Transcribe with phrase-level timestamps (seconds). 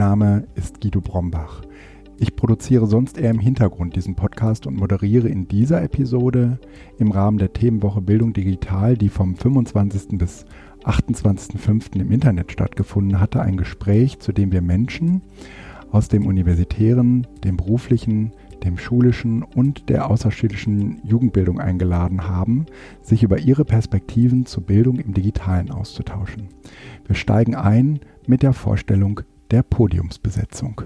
[0.00, 1.60] Name ist Guido Brombach.
[2.16, 6.58] Ich produziere sonst eher im Hintergrund diesen Podcast und moderiere in dieser Episode
[6.96, 10.16] im Rahmen der Themenwoche Bildung Digital, die vom 25.
[10.16, 10.46] bis
[10.84, 12.00] 28.05.
[12.00, 15.20] im Internet stattgefunden hatte, ein Gespräch, zu dem wir Menschen
[15.90, 18.32] aus dem universitären, dem beruflichen,
[18.64, 22.64] dem schulischen und der außerschulischen Jugendbildung eingeladen haben,
[23.02, 26.48] sich über ihre Perspektiven zur Bildung im Digitalen auszutauschen.
[27.04, 30.82] Wir steigen ein mit der Vorstellung der Podiumsbesetzung.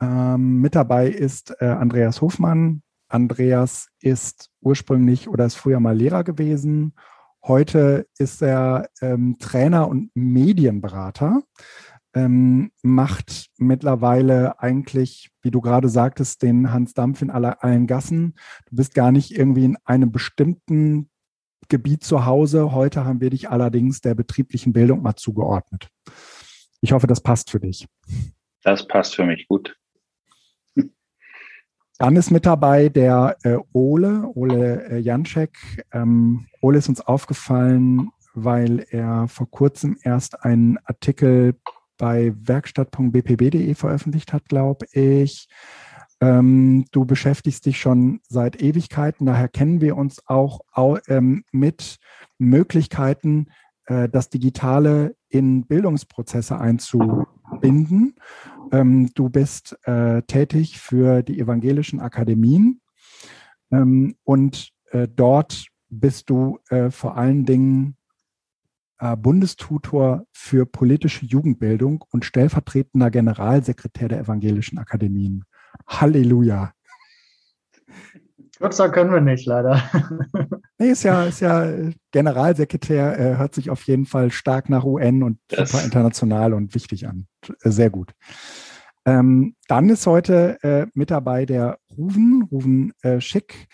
[0.00, 2.82] Ähm, mit dabei ist äh, Andreas Hofmann.
[3.08, 6.94] Andreas ist ursprünglich oder ist früher mal Lehrer gewesen.
[7.42, 11.42] Heute ist er ähm, Trainer und Medienberater.
[12.12, 18.34] Ähm, macht mittlerweile eigentlich, wie du gerade sagtest, den Hans Dampf in aller, allen Gassen.
[18.68, 21.08] Du bist gar nicht irgendwie in einem bestimmten
[21.68, 22.72] Gebiet zu Hause.
[22.72, 25.88] Heute haben wir dich allerdings der betrieblichen Bildung mal zugeordnet.
[26.80, 27.86] Ich hoffe, das passt für dich.
[28.62, 29.76] Das passt für mich gut.
[31.98, 35.84] Dann ist mit dabei der äh, Ole, Ole äh, Janczek.
[35.92, 41.54] Ähm, Ole ist uns aufgefallen, weil er vor kurzem erst einen Artikel
[41.98, 45.46] bei werkstatt.bpb.de veröffentlicht hat, glaube ich.
[46.22, 51.98] Ähm, du beschäftigst dich schon seit Ewigkeiten, daher kennen wir uns auch, auch ähm, mit
[52.38, 53.48] Möglichkeiten,
[53.84, 58.14] äh, das Digitale in Bildungsprozesse einzubinden.
[58.72, 62.80] Ähm, du bist äh, tätig für die evangelischen Akademien
[63.70, 67.96] ähm, und äh, dort bist du äh, vor allen Dingen
[68.98, 75.44] äh, Bundestutor für politische Jugendbildung und stellvertretender Generalsekretär der evangelischen Akademien.
[75.86, 76.72] Halleluja.
[78.60, 79.82] Kürzer können wir nicht, leider.
[80.78, 81.66] nee, ist ja, ist ja
[82.10, 85.70] Generalsekretär, äh, hört sich auf jeden Fall stark nach UN und yes.
[85.70, 87.26] super international und wichtig an.
[87.62, 88.12] Äh, sehr gut.
[89.06, 93.66] Ähm, dann ist heute äh, mit dabei der Ruven, Ruven äh, Schick.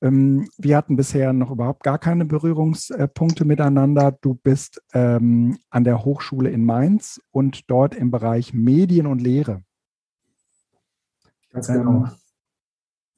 [0.00, 4.16] Ähm, wir hatten bisher noch überhaupt gar keine Berührungspunkte miteinander.
[4.18, 9.62] Du bist ähm, an der Hochschule in Mainz und dort im Bereich Medien und Lehre.
[11.50, 12.08] Ganz genau.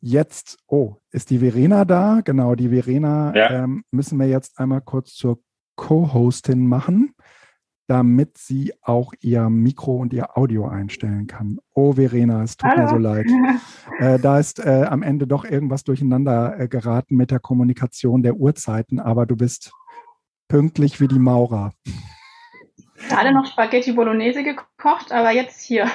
[0.06, 2.20] Jetzt, oh, ist die Verena da?
[2.22, 3.64] Genau, die Verena ja.
[3.64, 5.38] ähm, müssen wir jetzt einmal kurz zur
[5.76, 7.14] Co-Hostin machen,
[7.86, 11.58] damit sie auch ihr Mikro und ihr Audio einstellen kann.
[11.72, 12.82] Oh, Verena, es tut Hallo.
[12.82, 13.26] mir so leid.
[13.98, 18.34] Äh, da ist äh, am Ende doch irgendwas durcheinander äh, geraten mit der Kommunikation der
[18.34, 19.72] Uhrzeiten, aber du bist
[20.48, 21.72] pünktlich wie die Maurer.
[23.08, 25.88] Gerade noch Spaghetti Bolognese gekocht, aber jetzt hier.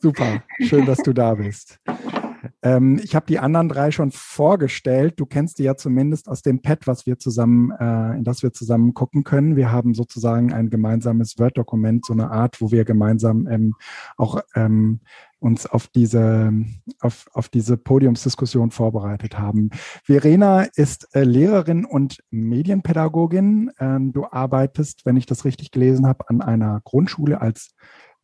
[0.00, 1.78] Super, schön, dass du da bist.
[2.62, 5.14] Ähm, ich habe die anderen drei schon vorgestellt.
[5.18, 8.52] Du kennst die ja zumindest aus dem Pad, was wir zusammen, äh, in das wir
[8.52, 9.56] zusammen gucken können.
[9.56, 13.74] Wir haben sozusagen ein gemeinsames Word-Dokument, so eine Art, wo wir gemeinsam ähm,
[14.16, 15.00] auch ähm,
[15.40, 16.52] uns auf diese,
[17.00, 19.70] auf, auf diese Podiumsdiskussion vorbereitet haben.
[20.02, 23.70] Verena ist äh, Lehrerin und Medienpädagogin.
[23.78, 27.74] Ähm, du arbeitest, wenn ich das richtig gelesen habe, an einer Grundschule als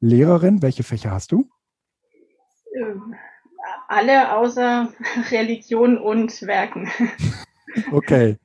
[0.01, 0.63] Lehrerin.
[0.63, 1.49] Welche Fächer hast du?
[3.89, 4.93] Alle außer
[5.31, 6.89] Religion und Werken.
[7.93, 8.39] Okay.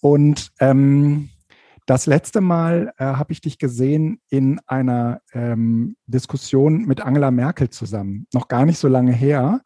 [0.00, 1.30] Und ähm,
[1.86, 7.68] das letzte Mal äh, habe ich dich gesehen in einer ähm, Diskussion mit Angela Merkel
[7.68, 8.26] zusammen.
[8.32, 9.60] Noch gar nicht so lange her.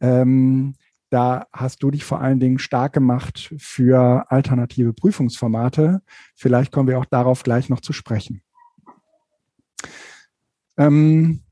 [0.00, 0.74] Ähm,
[1.08, 6.02] da hast du dich vor allen Dingen stark gemacht für alternative Prüfungsformate.
[6.34, 8.42] Vielleicht kommen wir auch darauf gleich noch zu sprechen.
[10.76, 11.43] Ähm,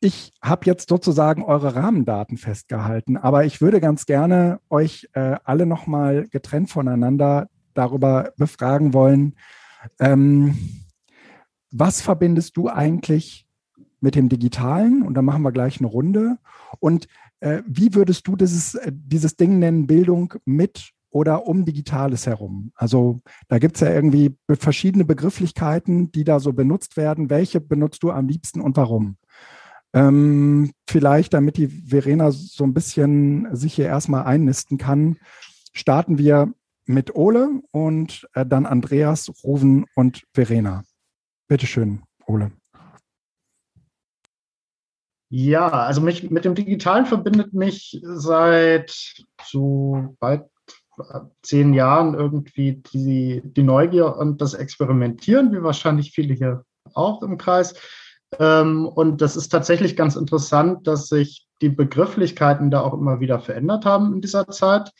[0.00, 5.66] ich habe jetzt sozusagen eure Rahmendaten festgehalten, aber ich würde ganz gerne euch äh, alle
[5.66, 9.34] nochmal getrennt voneinander darüber befragen wollen.
[9.98, 10.56] Ähm,
[11.70, 13.46] was verbindest du eigentlich
[14.00, 15.02] mit dem Digitalen?
[15.02, 16.38] Und da machen wir gleich eine Runde.
[16.78, 17.06] Und
[17.40, 22.72] äh, wie würdest du dieses, äh, dieses Ding nennen, Bildung mit oder um Digitales herum?
[22.74, 27.30] Also da gibt es ja irgendwie verschiedene Begrifflichkeiten, die da so benutzt werden.
[27.30, 29.16] Welche benutzt du am liebsten und warum?
[29.96, 35.16] Ähm, vielleicht, damit die Verena so ein bisschen sich hier erstmal einnisten kann,
[35.72, 36.52] starten wir
[36.84, 40.84] mit Ole und äh, dann Andreas, Ruven und Verena.
[41.48, 42.52] Bitte schön, Ole.
[45.30, 50.44] Ja, also mich mit dem Digitalen verbindet mich seit so bald
[50.98, 57.22] äh, zehn Jahren irgendwie die, die Neugier und das Experimentieren, wie wahrscheinlich viele hier auch
[57.22, 57.74] im Kreis.
[58.38, 63.40] Ähm, und das ist tatsächlich ganz interessant, dass sich die Begrifflichkeiten da auch immer wieder
[63.40, 64.92] verändert haben in dieser Zeit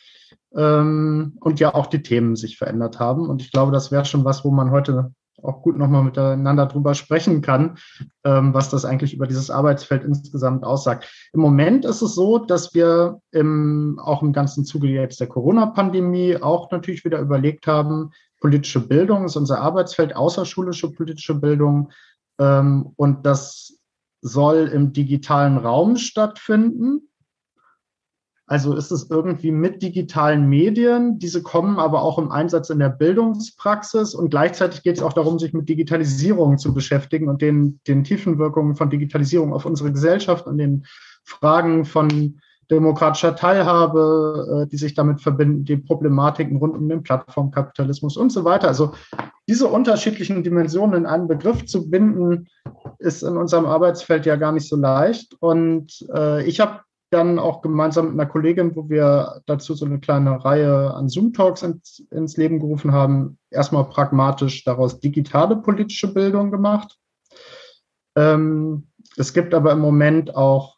[0.54, 3.28] ähm, und ja auch die Themen sich verändert haben.
[3.28, 5.12] Und ich glaube, das wäre schon was, wo man heute
[5.42, 7.76] auch gut nochmal miteinander drüber sprechen kann,
[8.24, 11.08] ähm, was das eigentlich über dieses Arbeitsfeld insgesamt aussagt.
[11.32, 16.38] Im Moment ist es so, dass wir im, auch im ganzen Zuge jetzt der Corona-Pandemie
[16.38, 21.90] auch natürlich wieder überlegt haben, politische Bildung ist unser Arbeitsfeld, außerschulische politische Bildung.
[22.38, 23.78] Ähm, und das
[24.20, 27.08] soll im digitalen Raum stattfinden.
[28.48, 32.90] Also ist es irgendwie mit digitalen Medien, diese kommen aber auch im Einsatz in der
[32.90, 38.04] Bildungspraxis und gleichzeitig geht es auch darum, sich mit Digitalisierung zu beschäftigen und den, den
[38.04, 40.86] tiefen Wirkungen von Digitalisierung auf unsere Gesellschaft und den
[41.24, 42.40] Fragen von
[42.70, 48.44] demokratischer Teilhabe, äh, die sich damit verbinden, die Problematiken rund um den Plattformkapitalismus und so
[48.44, 48.68] weiter.
[48.68, 48.92] Also
[49.48, 52.48] diese unterschiedlichen Dimensionen in einen Begriff zu binden,
[52.98, 55.34] ist in unserem Arbeitsfeld ja gar nicht so leicht.
[55.40, 60.00] Und äh, ich habe dann auch gemeinsam mit einer Kollegin, wo wir dazu so eine
[60.00, 66.50] kleine Reihe an Zoom-Talks ins, ins Leben gerufen haben, erstmal pragmatisch daraus digitale politische Bildung
[66.50, 66.98] gemacht.
[68.16, 70.76] Ähm, es gibt aber im Moment auch,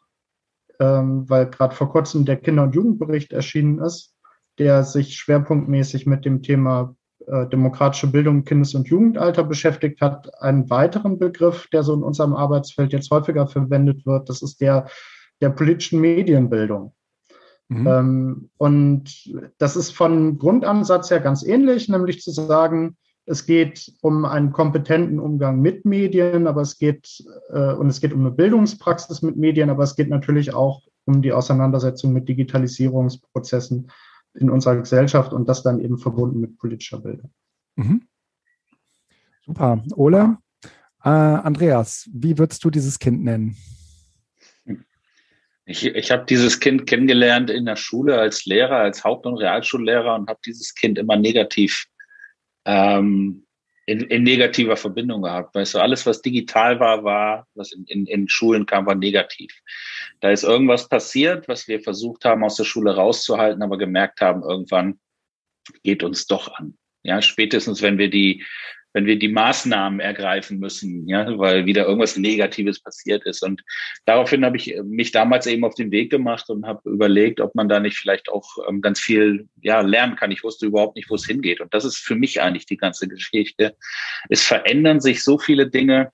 [0.79, 4.15] ähm, weil gerade vor kurzem der Kinder- und Jugendbericht erschienen ist,
[4.59, 6.95] der sich schwerpunktmäßig mit dem Thema
[7.27, 12.03] äh, demokratische Bildung im Kindes- und Jugendalter beschäftigt hat, einen weiteren Begriff, der so in
[12.03, 14.29] unserem Arbeitsfeld jetzt häufiger verwendet wird.
[14.29, 14.87] Das ist der
[15.41, 16.93] der politischen Medienbildung.
[17.69, 17.87] Mhm.
[17.87, 24.25] Ähm, und das ist von Grundansatz her ganz ähnlich, nämlich zu sagen, es geht um
[24.25, 27.23] einen kompetenten Umgang mit Medien, aber es geht
[27.53, 31.21] äh, und es geht um eine Bildungspraxis mit Medien, aber es geht natürlich auch um
[31.21, 33.91] die Auseinandersetzung mit Digitalisierungsprozessen
[34.33, 37.31] in unserer Gesellschaft und das dann eben verbunden mit politischer Bildung.
[37.75, 38.07] Mhm.
[39.45, 39.83] Super.
[39.95, 40.37] Ole,
[41.03, 43.57] äh, Andreas, wie würdest du dieses Kind nennen?
[45.65, 50.15] Ich, ich habe dieses Kind kennengelernt in der Schule als Lehrer, als Haupt- und Realschullehrer
[50.15, 51.85] und habe dieses Kind immer negativ
[52.65, 53.45] ähm,
[53.89, 55.55] in, in negativer Verbindung gehabt.
[55.55, 59.51] Weißt du, alles, was digital war, war, was in, in, in Schulen kam, war negativ.
[60.19, 64.43] Da ist irgendwas passiert, was wir versucht haben, aus der Schule rauszuhalten, aber gemerkt haben,
[64.43, 64.99] irgendwann
[65.83, 66.77] geht uns doch an.
[67.01, 68.45] Ja, spätestens wenn wir die
[68.93, 73.43] wenn wir die Maßnahmen ergreifen müssen, ja, weil wieder irgendwas Negatives passiert ist.
[73.43, 73.61] Und
[74.05, 77.69] daraufhin habe ich mich damals eben auf den Weg gemacht und habe überlegt, ob man
[77.69, 80.31] da nicht vielleicht auch ähm, ganz viel ja, lernen kann.
[80.31, 81.61] Ich wusste überhaupt nicht, wo es hingeht.
[81.61, 83.75] Und das ist für mich eigentlich die ganze Geschichte.
[84.29, 86.11] Es verändern sich so viele Dinge,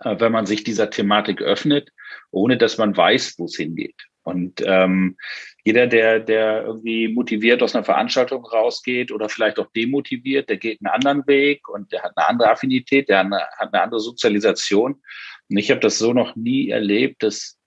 [0.00, 1.90] äh, wenn man sich dieser Thematik öffnet,
[2.30, 4.00] ohne dass man weiß, wo es hingeht.
[4.24, 5.16] Und ähm,
[5.64, 10.80] jeder, der, der irgendwie motiviert aus einer Veranstaltung rausgeht oder vielleicht auch demotiviert, der geht
[10.80, 15.02] einen anderen Weg und der hat eine andere Affinität, der hat eine, andere Sozialisation.
[15.50, 17.58] Und ich habe das so noch nie erlebt, dass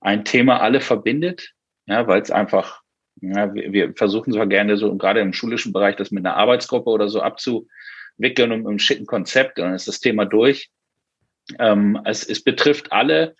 [0.00, 1.52] ein Thema alle verbindet,
[1.86, 2.82] ja, weil es einfach,
[3.20, 6.90] ja, wir, wir versuchen zwar gerne so, gerade im schulischen Bereich, das mit einer Arbeitsgruppe
[6.90, 10.70] oder so abzuwickeln und um, um schicken Konzept, und dann ist das Thema durch.
[11.58, 13.34] Ähm, es, es betrifft alle,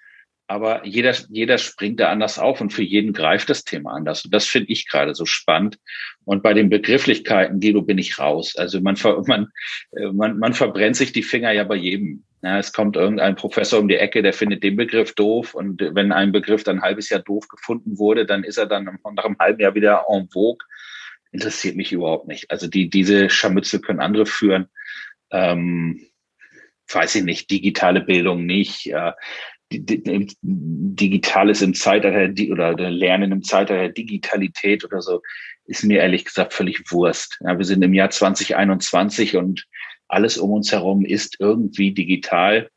[0.52, 4.26] aber jeder, jeder springt da anders auf und für jeden greift das Thema anders.
[4.26, 5.78] Und das finde ich gerade so spannend.
[6.26, 8.54] Und bei den Begrifflichkeiten, Guido, bin ich raus.
[8.54, 9.48] Also man, man,
[9.92, 12.24] äh, man, man verbrennt sich die Finger ja bei jedem.
[12.42, 15.54] Ja, es kommt irgendein Professor um die Ecke, der findet den Begriff doof.
[15.54, 18.84] Und wenn ein Begriff dann ein halbes Jahr doof gefunden wurde, dann ist er dann
[18.84, 20.66] nach einem halben Jahr wieder en vogue.
[21.30, 22.50] Interessiert mich überhaupt nicht.
[22.50, 24.68] Also die, diese Scharmützel können andere führen.
[25.30, 26.08] Ähm,
[26.92, 28.86] weiß ich nicht, digitale Bildung nicht.
[28.88, 29.12] Äh,
[29.80, 35.22] Digitales im Zeitalter oder Lernen im Zeitalter Digitalität oder so,
[35.64, 37.38] ist mir ehrlich gesagt völlig Wurst.
[37.40, 39.66] Ja, wir sind im Jahr 2021 und
[40.08, 42.68] alles um uns herum ist irgendwie digital.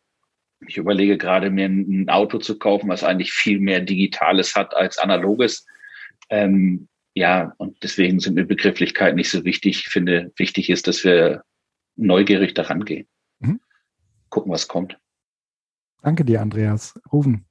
[0.67, 4.97] Ich überlege gerade, mir ein Auto zu kaufen, was eigentlich viel mehr Digitales hat als
[4.97, 5.65] Analoges.
[6.29, 9.79] Ähm, ja, und deswegen sind mir Begrifflichkeiten nicht so wichtig.
[9.79, 11.43] Ich finde, wichtig ist, dass wir
[11.95, 13.07] neugierig daran gehen.
[13.39, 13.59] Mhm.
[14.29, 14.97] Gucken, was kommt.
[16.05, 16.93] Danke dir, Andreas.
[17.12, 17.47] Rufen.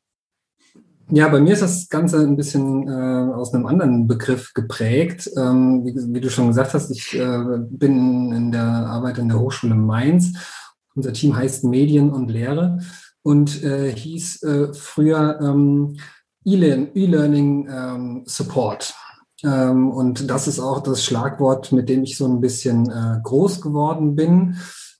[1.10, 5.28] Ja, bei mir ist das Ganze ein bisschen äh, aus einem anderen Begriff geprägt.
[5.36, 9.40] Ähm, wie, wie, du schon gesagt hast, ich äh, bin in der Arbeit in der
[9.40, 10.34] Hochschule Mainz.
[10.94, 12.78] Unser Team heißt Medien und Lehre
[13.22, 15.96] und äh, hieß äh, früher ähm,
[16.44, 18.94] E-Learning ähm, Support.
[19.42, 23.60] Ähm, und das ist auch das Schlagwort, mit dem ich so ein bisschen äh, groß
[23.60, 24.58] geworden bin.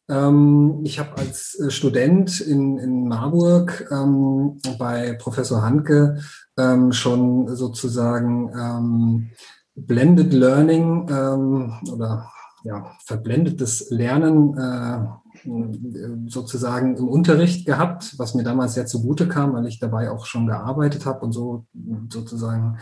[0.09, 6.19] Ähm, ich habe als äh, Student in, in Marburg ähm, bei Professor Hanke
[6.59, 9.31] ähm, schon sozusagen ähm,
[9.75, 12.31] Blended Learning ähm, oder
[12.65, 19.67] ja, verblendetes Lernen äh, sozusagen im Unterricht gehabt, was mir damals sehr zugute kam, weil
[19.67, 21.67] ich dabei auch schon gearbeitet habe und so
[22.09, 22.79] sozusagen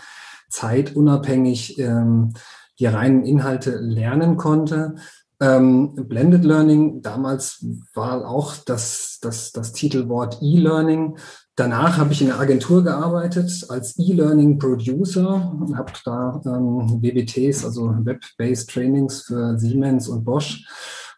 [0.49, 2.35] zeitunabhängig ähm,
[2.79, 4.95] die reinen Inhalte lernen konnte.
[5.43, 11.17] Ähm, Blended Learning, damals war auch das, das, das Titelwort E-Learning.
[11.57, 17.93] Danach habe ich in der Agentur gearbeitet als E-Learning Producer, habe da ähm, WBTs, also
[18.05, 20.65] Web-Based Trainings für Siemens und Bosch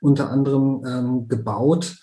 [0.00, 1.94] unter anderem ähm, gebaut.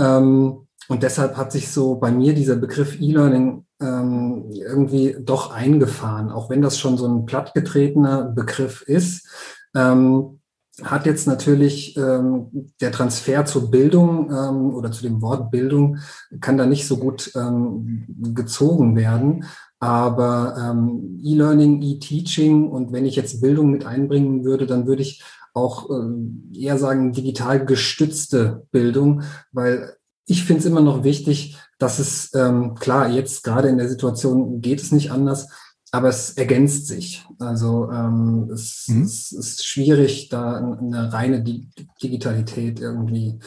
[0.00, 6.32] Ähm, und deshalb hat sich so bei mir dieser Begriff E-Learning ähm, irgendwie doch eingefahren,
[6.32, 9.28] auch wenn das schon so ein plattgetretener Begriff ist.
[9.76, 10.39] Ähm,
[10.82, 15.98] hat jetzt natürlich ähm, der Transfer zur Bildung ähm, oder zu dem Wort Bildung
[16.40, 19.44] kann da nicht so gut ähm, gezogen werden.
[19.78, 25.22] Aber ähm, E-Learning, E-Teaching und wenn ich jetzt Bildung mit einbringen würde, dann würde ich
[25.54, 29.22] auch äh, eher sagen digital gestützte Bildung,
[29.52, 29.96] weil
[30.26, 34.60] ich finde es immer noch wichtig, dass es ähm, klar jetzt gerade in der Situation
[34.60, 35.48] geht es nicht anders,
[35.92, 37.26] aber es ergänzt sich.
[37.38, 39.02] Also ähm, es, mhm.
[39.02, 43.38] es, ist schwierig, da eine reine Digitalität irgendwie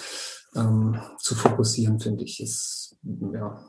[0.55, 2.39] ähm, zu fokussieren, finde ich.
[2.41, 3.61] Es ja,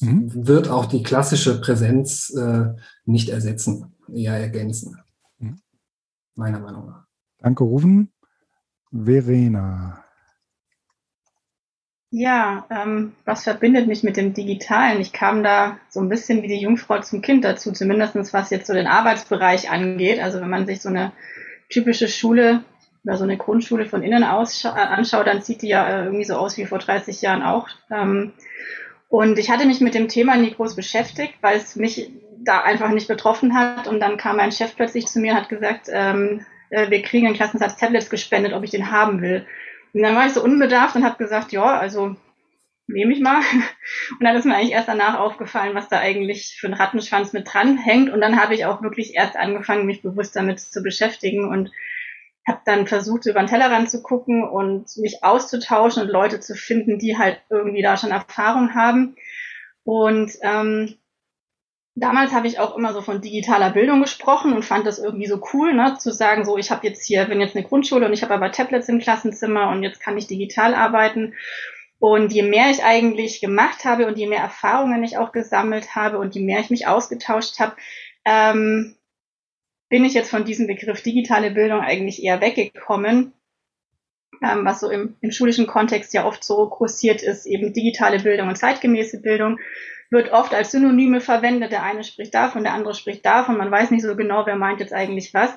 [0.00, 0.46] mhm.
[0.46, 2.68] wird auch die klassische Präsenz äh,
[3.04, 4.98] nicht ersetzen, eher ergänzen.
[5.38, 5.60] Mhm.
[6.34, 7.06] Meiner Meinung nach.
[7.38, 8.12] Danke, Rufen.
[8.92, 10.01] Verena.
[12.14, 15.00] Ja, ähm, was verbindet mich mit dem Digitalen?
[15.00, 18.66] Ich kam da so ein bisschen wie die Jungfrau zum Kind dazu, zumindestens was jetzt
[18.66, 20.20] so den Arbeitsbereich angeht.
[20.20, 21.12] Also wenn man sich so eine
[21.70, 22.64] typische Schule
[23.02, 26.26] oder so eine Grundschule von innen aus äh, anschaut, dann sieht die ja äh, irgendwie
[26.26, 27.66] so aus wie vor 30 Jahren auch.
[27.90, 28.34] Ähm,
[29.08, 32.10] und ich hatte mich mit dem Thema nie groß beschäftigt, weil es mich
[32.44, 33.88] da einfach nicht betroffen hat.
[33.88, 37.26] Und dann kam mein Chef plötzlich zu mir und hat gesagt, ähm, äh, wir kriegen
[37.26, 39.46] einen Klassensatz Tablets gespendet, ob ich den haben will.
[39.92, 42.16] Und dann war ich so unbedarft und habe gesagt, ja, also
[42.86, 43.40] nehme ich mal.
[44.18, 47.52] Und dann ist mir eigentlich erst danach aufgefallen, was da eigentlich für ein Rattenschwanz mit
[47.52, 48.10] dran hängt.
[48.10, 51.70] Und dann habe ich auch wirklich erst angefangen, mich bewusst damit zu beschäftigen und
[52.46, 56.98] habe dann versucht, über den Tellerrand zu gucken und mich auszutauschen und Leute zu finden,
[56.98, 59.14] die halt irgendwie da schon Erfahrung haben.
[59.84, 60.94] Und ähm,
[61.94, 65.42] Damals habe ich auch immer so von digitaler Bildung gesprochen und fand das irgendwie so
[65.52, 68.22] cool, ne, zu sagen, so ich habe jetzt hier, bin jetzt eine Grundschule und ich
[68.22, 71.34] habe aber Tablets im Klassenzimmer und jetzt kann ich digital arbeiten.
[71.98, 76.18] Und je mehr ich eigentlich gemacht habe und je mehr Erfahrungen ich auch gesammelt habe
[76.18, 77.76] und je mehr ich mich ausgetauscht habe,
[78.24, 78.96] ähm,
[79.88, 83.34] bin ich jetzt von diesem Begriff digitale Bildung eigentlich eher weggekommen,
[84.42, 88.48] ähm, was so im, im schulischen Kontext ja oft so kursiert ist, eben digitale Bildung
[88.48, 89.58] und zeitgemäße Bildung
[90.12, 91.72] wird oft als Synonyme verwendet.
[91.72, 93.56] Der eine spricht davon, der andere spricht davon.
[93.56, 95.50] Man weiß nicht so genau, wer meint jetzt eigentlich was.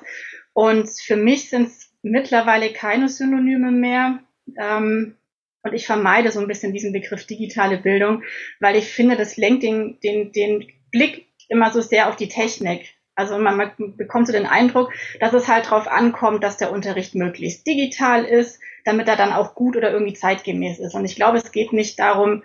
[0.54, 4.20] Und für mich sind es mittlerweile keine Synonyme mehr.
[4.58, 5.16] Ähm,
[5.62, 8.22] und ich vermeide so ein bisschen diesen Begriff digitale Bildung,
[8.60, 12.94] weil ich finde, das lenkt den, den, den Blick immer so sehr auf die Technik.
[13.14, 17.14] Also man, man bekommt so den Eindruck, dass es halt darauf ankommt, dass der Unterricht
[17.14, 20.94] möglichst digital ist, damit er dann auch gut oder irgendwie zeitgemäß ist.
[20.94, 22.42] Und ich glaube, es geht nicht darum,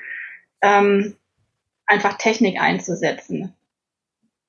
[0.62, 1.16] ähm,
[1.92, 3.54] einfach Technik einzusetzen,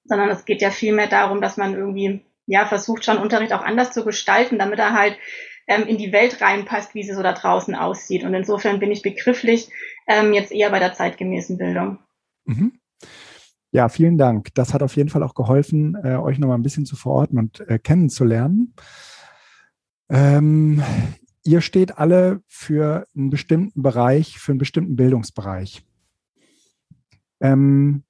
[0.04, 3.92] sondern es geht ja vielmehr darum, dass man irgendwie ja versucht schon Unterricht auch anders
[3.92, 5.18] zu gestalten, damit er halt
[5.66, 8.24] ähm, in die Welt reinpasst, wie sie so da draußen aussieht.
[8.24, 9.68] Und insofern bin ich begrifflich
[10.06, 11.98] ähm, jetzt eher bei der zeitgemäßen Bildung.
[12.44, 12.78] Mhm.
[13.72, 14.54] Ja, vielen Dank.
[14.54, 17.60] Das hat auf jeden Fall auch geholfen, äh, euch nochmal ein bisschen zu verorten und
[17.68, 18.74] äh, kennenzulernen.
[20.10, 20.82] Ähm,
[21.42, 25.84] ihr steht alle für einen bestimmten Bereich, für einen bestimmten Bildungsbereich.
[27.42, 28.04] Ähm,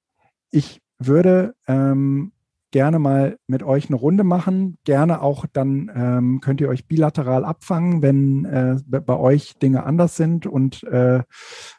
[0.51, 2.31] ich würde ähm,
[2.71, 4.77] gerne mal mit euch eine Runde machen.
[4.83, 10.15] Gerne auch dann ähm, könnt ihr euch bilateral abfangen, wenn äh, bei euch Dinge anders
[10.15, 11.23] sind und äh,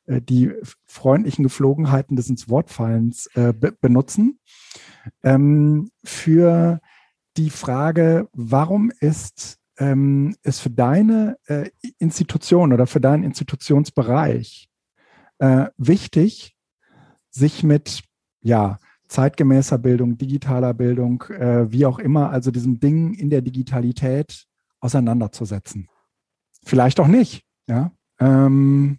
[0.06, 0.52] äh die
[0.84, 4.38] freundlichen Geflogenheiten des ins Wortfallens äh, be benutzen.
[5.22, 6.80] Ähm, für
[7.36, 14.68] die Frage, warum ist ähm, es für deine äh, Institution oder für deinen Institutionsbereich
[15.38, 16.53] äh, wichtig,
[17.34, 18.02] sich mit,
[18.42, 24.46] ja, zeitgemäßer Bildung, digitaler Bildung, äh, wie auch immer, also diesem Ding in der Digitalität
[24.80, 25.88] auseinanderzusetzen.
[26.64, 27.92] Vielleicht auch nicht, ja.
[28.18, 28.98] Ähm,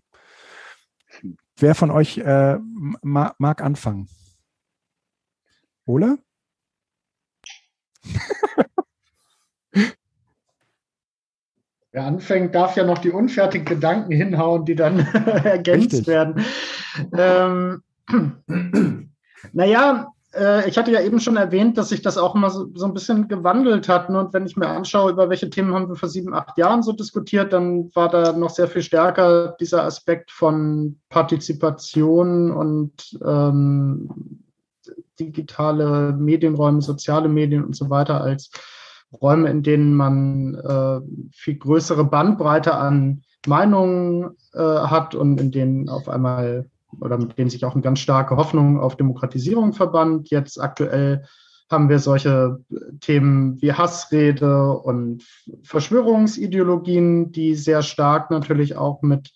[1.58, 2.58] wer von euch äh,
[3.01, 4.08] ma mag anfangen?
[5.86, 6.18] Ole?
[11.92, 15.00] Wer anfängt, darf ja noch die unfertigen Gedanken hinhauen, die dann
[15.46, 16.08] ergänzt Richtig.
[16.08, 16.44] werden.
[17.13, 17.85] Ähm,
[19.54, 22.86] naja, äh, ich hatte ja eben schon erwähnt, dass sich das auch immer so, so,
[22.86, 24.10] ein bisschen gewandelt hat.
[24.10, 26.92] Und wenn ich mir anschaue, über welche Themen haben wir vor sieben, acht Jahren so
[26.92, 34.42] diskutiert, dann war da noch sehr viel stärker dieser Aspekt von Partizipation und ähm,
[35.20, 38.52] digitale Medienräume, soziale Medien und so weiter als
[39.22, 41.00] Räume, in denen man äh,
[41.32, 46.70] viel größere Bandbreite an Meinungen äh, hat und in denen auf einmal
[47.02, 50.30] oder mit denen sich auch eine ganz starke Hoffnung auf Demokratisierung verband.
[50.30, 51.25] Jetzt aktuell
[51.70, 52.60] haben wir solche
[53.00, 55.24] Themen wie Hassrede und
[55.64, 59.32] Verschwörungsideologien, die sehr stark natürlich auch mit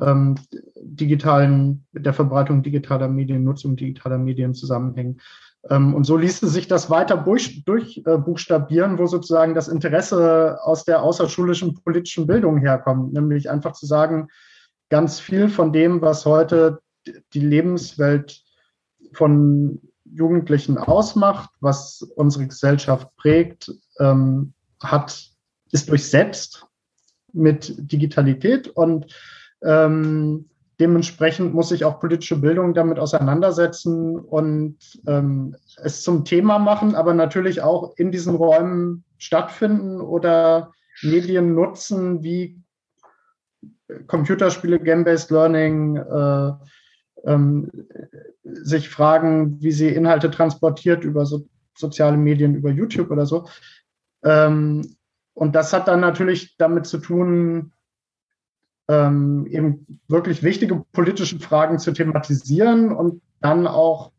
[0.00, 0.36] ähm,
[0.76, 5.20] digitalen, mit der Verbreitung digitaler Medien, Nutzung digitaler Medien zusammenhängen.
[5.68, 10.84] Ähm, und so ließe sich das weiter durchbuchstabieren, durch, äh, wo sozusagen das Interesse aus
[10.84, 14.28] der außerschulischen politischen Bildung herkommt, nämlich einfach zu sagen,
[14.88, 18.42] ganz viel von dem, was heute die Lebenswelt
[19.12, 24.52] von Jugendlichen ausmacht, was unsere Gesellschaft prägt, ähm,
[24.82, 25.30] hat,
[25.70, 26.66] ist durchsetzt
[27.32, 29.14] mit Digitalität und
[29.62, 30.48] ähm,
[30.80, 34.76] dementsprechend muss sich auch politische Bildung damit auseinandersetzen und
[35.06, 42.22] ähm, es zum Thema machen, aber natürlich auch in diesen Räumen stattfinden oder Medien nutzen
[42.22, 42.60] wie
[44.06, 46.52] Computerspiele, Game-Based Learning, äh,
[47.24, 47.70] ähm,
[48.44, 51.46] sich fragen, wie sie Inhalte transportiert über so,
[51.76, 53.48] soziale Medien, über YouTube oder so.
[54.24, 54.96] Ähm,
[55.34, 57.72] und das hat dann natürlich damit zu tun,
[58.88, 64.12] ähm, eben wirklich wichtige politische Fragen zu thematisieren und dann auch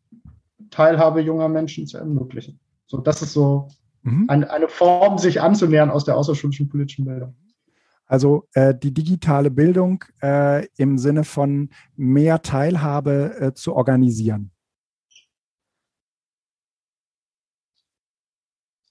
[0.70, 2.60] Teilhabe junger Menschen zu ermöglichen.
[2.86, 3.68] So, das ist so
[4.04, 4.26] mhm.
[4.30, 7.36] eine, eine Form, sich anzunähern aus der außerschulischen politischen Bildung.
[8.10, 14.52] Also äh, die digitale Bildung äh, im Sinne von mehr Teilhabe äh, zu organisieren.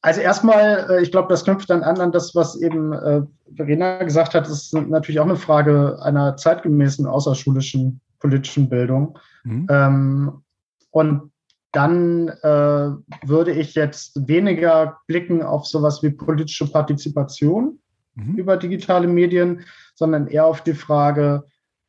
[0.00, 3.22] Also erstmal, äh, ich glaube, das knüpft dann an an das, was eben äh,
[3.56, 9.18] Verena gesagt hat, ist natürlich auch eine Frage einer zeitgemäßen außerschulischen politischen Bildung.
[9.42, 9.66] Mhm.
[9.68, 10.42] Ähm,
[10.92, 11.32] und
[11.72, 12.90] dann äh,
[13.26, 17.80] würde ich jetzt weniger blicken auf sowas wie politische Partizipation,
[18.18, 18.34] mhm.
[18.34, 21.44] über digitale Medien, sondern eher auf die Frage,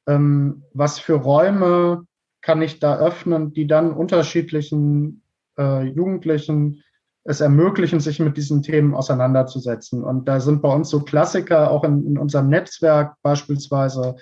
[0.08, 2.06] ähm, was für Räume
[2.42, 5.24] kann ich da öffnen, die dann unterschiedlichen
[5.58, 6.84] äh, Jugendlichen
[7.26, 10.04] es ermöglichen, sich mit diesen Themen auseinanderzusetzen.
[10.04, 14.16] Und da sind bei uns so Klassiker, auch in, in unserem Netzwerk beispielsweise,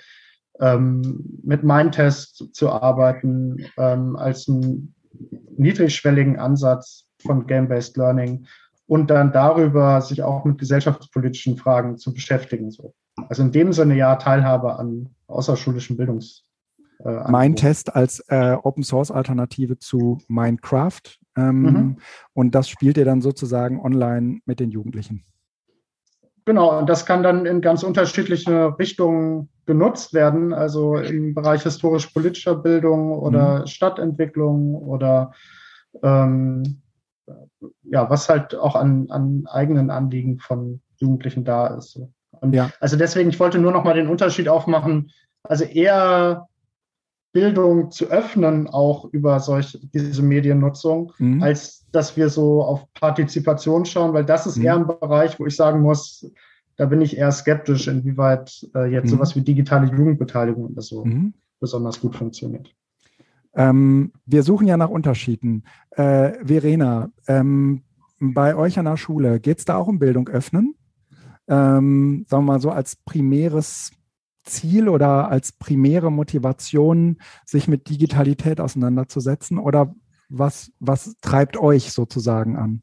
[0.60, 4.94] ähm, mit Mindtest zu arbeiten, ähm, als einen
[5.56, 8.46] niedrigschwelligen Ansatz von Game-Based Learning,
[8.88, 12.70] und dann darüber sich auch mit gesellschaftspolitischen Fragen zu beschäftigen.
[12.70, 12.94] So.
[13.28, 16.44] Also in dem Sinne ja Teilhabe an außerschulischen Bildungs.
[17.04, 21.02] Äh, mein Test als äh, Open Source Alternative zu Minecraft.
[21.36, 21.96] Ähm, mhm.
[22.32, 25.24] Und das spielt ihr dann sozusagen online mit den Jugendlichen.
[26.46, 32.54] Genau, und das kann dann in ganz unterschiedliche Richtungen genutzt werden, also im Bereich historisch-politischer
[32.54, 33.66] Bildung oder mhm.
[33.66, 35.32] Stadtentwicklung oder
[36.02, 36.80] ähm,
[37.82, 42.00] ja, was halt auch an, an eigenen Anliegen von Jugendlichen da ist.
[42.40, 42.70] Und ja.
[42.80, 45.10] Also deswegen, ich wollte nur noch mal den Unterschied aufmachen,
[45.42, 46.48] also eher
[47.32, 51.42] Bildung zu öffnen, auch über solche, diese Mediennutzung, mhm.
[51.42, 54.64] als dass wir so auf Partizipation schauen, weil das ist mhm.
[54.64, 56.30] eher ein Bereich, wo ich sagen muss,
[56.76, 59.16] da bin ich eher skeptisch, inwieweit äh, jetzt mhm.
[59.16, 61.34] sowas wie digitale Jugendbeteiligung oder so mhm.
[61.60, 62.74] besonders gut funktioniert.
[63.54, 65.64] Ähm, wir suchen ja nach Unterschieden.
[65.90, 67.82] Äh, Verena, ähm,
[68.20, 70.74] bei euch an der Schule, geht es da auch um Bildung öffnen?
[71.48, 73.92] Ähm, sagen wir mal so als primäres
[74.44, 79.58] Ziel oder als primäre Motivation, sich mit Digitalität auseinanderzusetzen?
[79.58, 79.94] Oder
[80.28, 82.82] was, was treibt euch sozusagen an?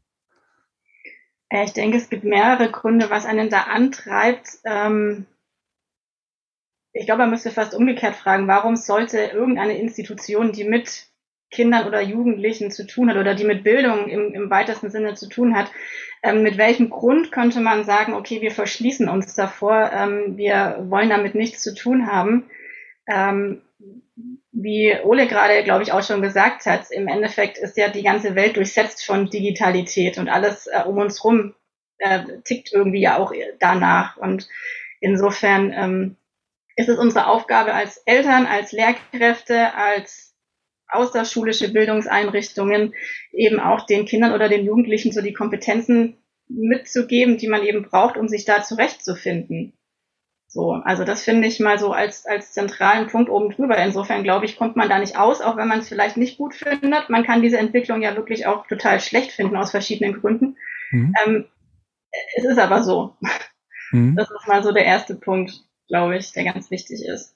[1.50, 4.48] Ich denke, es gibt mehrere Gründe, was einen da antreibt.
[4.66, 5.26] Ähm,
[6.96, 11.08] ich glaube, man müsste fast umgekehrt fragen, warum sollte irgendeine Institution, die mit
[11.52, 15.28] Kindern oder Jugendlichen zu tun hat oder die mit Bildung im, im weitesten Sinne zu
[15.28, 15.70] tun hat,
[16.24, 21.10] ähm, mit welchem Grund könnte man sagen, okay, wir verschließen uns davor, ähm, wir wollen
[21.10, 22.50] damit nichts zu tun haben.
[23.08, 23.62] Ähm,
[24.54, 28.36] wie Ole gerade, glaube ich, auch schon gesagt hat, im Endeffekt ist ja die ganze
[28.36, 31.56] Welt durchsetzt von Digitalität und alles äh, um uns rum
[31.98, 34.16] äh, tickt irgendwie ja auch danach.
[34.16, 34.48] Und
[35.02, 36.16] insofern ähm,
[36.76, 40.36] ist es unsere Aufgabe als Eltern, als Lehrkräfte, als
[40.88, 42.94] außerschulische Bildungseinrichtungen
[43.32, 48.18] eben auch den Kindern oder den Jugendlichen so die Kompetenzen mitzugeben, die man eben braucht,
[48.18, 49.74] um sich da zurechtzufinden.
[50.48, 53.78] So, also das finde ich mal so als, als zentralen Punkt oben drüber.
[53.78, 56.54] Insofern glaube ich, kommt man da nicht aus, auch wenn man es vielleicht nicht gut
[56.54, 57.10] findet.
[57.10, 60.58] Man kann diese Entwicklung ja wirklich auch total schlecht finden aus verschiedenen Gründen.
[60.92, 61.14] Mhm.
[61.26, 61.46] Ähm,
[62.38, 63.18] es ist aber so.
[63.92, 64.16] Mhm.
[64.16, 67.36] Das ist mal so der erste Punkt glaube ich, der ganz wichtig ist.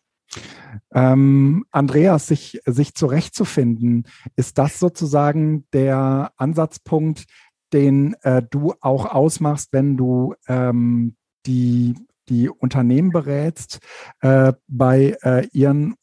[0.94, 7.26] Ähm, Andreas, sich, sich zurechtzufinden, ist das sozusagen der Ansatzpunkt,
[7.74, 11.96] den äh, du auch ausmachst, wenn du ähm, die,
[12.28, 13.80] die Unternehmen berätst,
[14.22, 15.96] äh, bei äh, ihren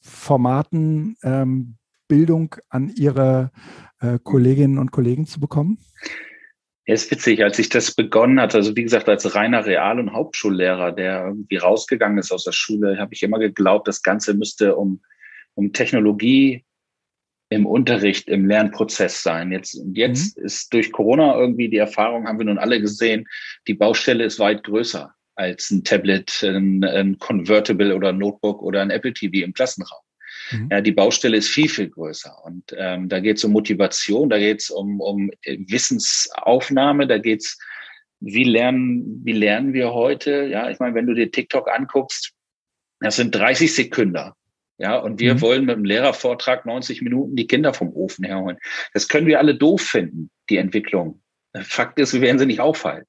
[0.00, 1.76] Formaten ähm,
[2.08, 3.50] Bildung an ihre
[4.00, 5.78] äh, Kolleginnen und Kollegen zu bekommen?
[6.92, 10.12] Ja, ist witzig, als ich das begonnen hatte, also wie gesagt, als reiner Real- und
[10.12, 14.76] Hauptschullehrer, der irgendwie rausgegangen ist aus der Schule, habe ich immer geglaubt, das Ganze müsste
[14.76, 15.00] um,
[15.54, 16.66] um Technologie
[17.48, 19.52] im Unterricht, im Lernprozess sein.
[19.52, 20.44] Jetzt, jetzt mhm.
[20.44, 23.26] ist durch Corona irgendwie die Erfahrung, haben wir nun alle gesehen,
[23.66, 28.82] die Baustelle ist weit größer als ein Tablet, ein, ein Convertible oder ein Notebook oder
[28.82, 30.02] ein Apple TV im Klassenraum.
[30.52, 30.68] Mhm.
[30.70, 32.44] Ja, die Baustelle ist viel, viel größer.
[32.44, 37.40] Und ähm, da geht es um Motivation, da geht es um, um Wissensaufnahme, da geht
[37.40, 37.58] es,
[38.20, 40.46] wie lernen, wie lernen wir heute?
[40.46, 42.32] Ja, ich meine, wenn du dir TikTok anguckst,
[43.00, 44.32] das sind 30 Sekunden.
[44.78, 45.40] Ja, und wir mhm.
[45.40, 48.58] wollen mit dem Lehrervortrag 90 Minuten die Kinder vom Ofen herholen.
[48.92, 51.22] Das können wir alle doof finden, die Entwicklung.
[51.62, 53.08] Fakt ist, wir werden sie nicht aufhalten.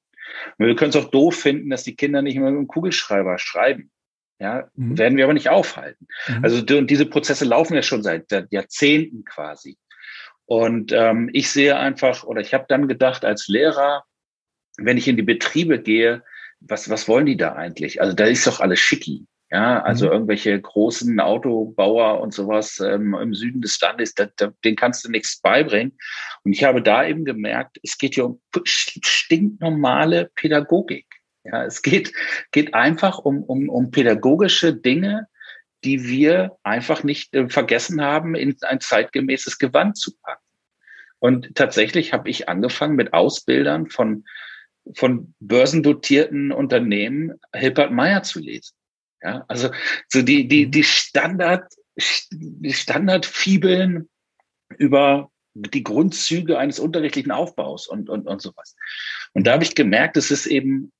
[0.58, 3.38] Und wir können es auch doof finden, dass die Kinder nicht mehr mit dem Kugelschreiber
[3.38, 3.90] schreiben.
[4.38, 4.98] Ja, mhm.
[4.98, 6.06] werden wir aber nicht aufhalten.
[6.28, 6.44] Mhm.
[6.44, 9.78] Also und diese Prozesse laufen ja schon seit, Jahrzehnten quasi.
[10.46, 14.04] Und ähm, ich sehe einfach, oder ich habe dann gedacht, als Lehrer,
[14.76, 16.22] wenn ich in die Betriebe gehe,
[16.60, 18.00] was, was wollen die da eigentlich?
[18.00, 19.26] Also da ist doch alles schicki.
[19.50, 20.12] Ja, also mhm.
[20.12, 25.10] irgendwelche großen Autobauer und sowas ähm, im Süden des Landes, da, da, den kannst du
[25.10, 25.96] nichts beibringen.
[26.42, 31.06] Und ich habe da eben gemerkt, es geht ja um stinknormale Pädagogik.
[31.44, 32.12] Ja, es geht,
[32.52, 35.28] geht einfach um, um, um pädagogische Dinge,
[35.84, 40.40] die wir einfach nicht äh, vergessen haben, in ein zeitgemäßes Gewand zu packen.
[41.18, 44.24] Und tatsächlich habe ich angefangen mit Ausbildern von,
[44.94, 48.74] von börsendotierten Unternehmen Hilbert Meyer zu lesen.
[49.22, 49.70] Ja, also
[50.08, 50.70] so die, die, mhm.
[50.70, 51.72] die Standard,
[52.30, 54.08] die Standardfibeln
[54.76, 58.76] über die Grundzüge eines unterrichtlichen Aufbaus und, und, und sowas.
[59.32, 60.92] Und da habe ich gemerkt, es ist eben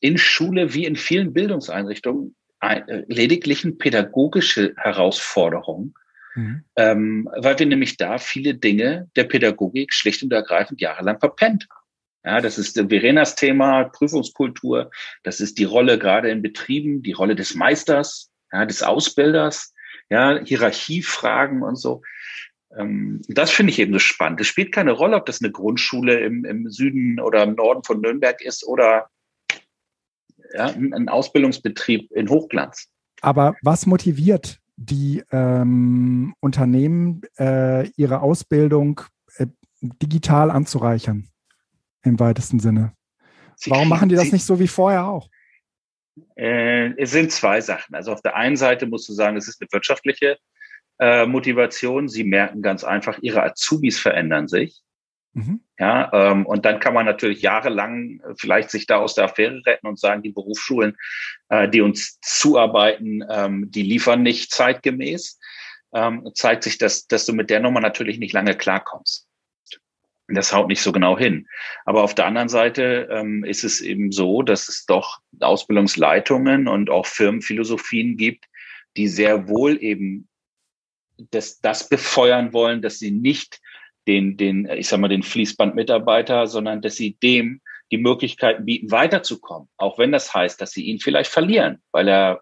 [0.00, 5.94] in Schule wie in vielen Bildungseinrichtungen äh, lediglich eine pädagogische Herausforderung,
[6.34, 6.64] mhm.
[6.76, 11.86] ähm, weil wir nämlich da viele Dinge der Pädagogik schlicht und ergreifend jahrelang verpennt haben.
[12.24, 14.90] Ja, das ist Verenas Thema, Prüfungskultur.
[15.22, 19.72] Das ist die Rolle gerade in Betrieben, die Rolle des Meisters, ja, des Ausbilders,
[20.10, 22.02] ja, Hierarchiefragen und so.
[22.76, 24.40] Ähm, das finde ich eben so spannend.
[24.40, 28.00] Es spielt keine Rolle, ob das eine Grundschule im, im Süden oder im Norden von
[28.00, 29.08] Nürnberg ist oder
[30.54, 32.88] ja, ein Ausbildungsbetrieb in Hochglanz.
[33.22, 39.00] Aber was motiviert die ähm, Unternehmen, äh, ihre Ausbildung
[39.38, 39.46] äh,
[39.80, 41.28] digital anzureichern?
[42.02, 42.92] Im weitesten Sinne.
[43.56, 45.28] Sie Warum machen die das nicht so wie vorher auch?
[46.36, 47.94] Äh, es sind zwei Sachen.
[47.94, 50.38] Also auf der einen Seite musst du sagen, es ist eine wirtschaftliche
[50.98, 52.08] äh, Motivation.
[52.08, 54.82] Sie merken ganz einfach, ihre Azubis verändern sich.
[55.36, 55.60] Mhm.
[55.78, 59.60] Ja, ähm, und dann kann man natürlich jahrelang äh, vielleicht sich da aus der Affäre
[59.66, 60.96] retten und sagen, die Berufsschulen,
[61.50, 65.38] äh, die uns zuarbeiten, ähm, die liefern nicht zeitgemäß.
[65.94, 69.28] Ähm, zeigt sich, dass, dass du mit der Nummer natürlich nicht lange klarkommst.
[70.28, 71.46] Das haut nicht so genau hin.
[71.84, 76.88] Aber auf der anderen Seite ähm, ist es eben so, dass es doch Ausbildungsleitungen und
[76.88, 78.46] auch Firmenphilosophien gibt,
[78.96, 80.28] die sehr wohl eben
[81.30, 83.60] das, das befeuern wollen, dass sie nicht
[84.06, 87.60] den, den, ich sag mal, den Fließbandmitarbeiter, sondern dass sie dem
[87.92, 89.68] die Möglichkeiten bieten, weiterzukommen.
[89.76, 92.40] Auch wenn das heißt, dass sie ihn vielleicht verlieren, weil er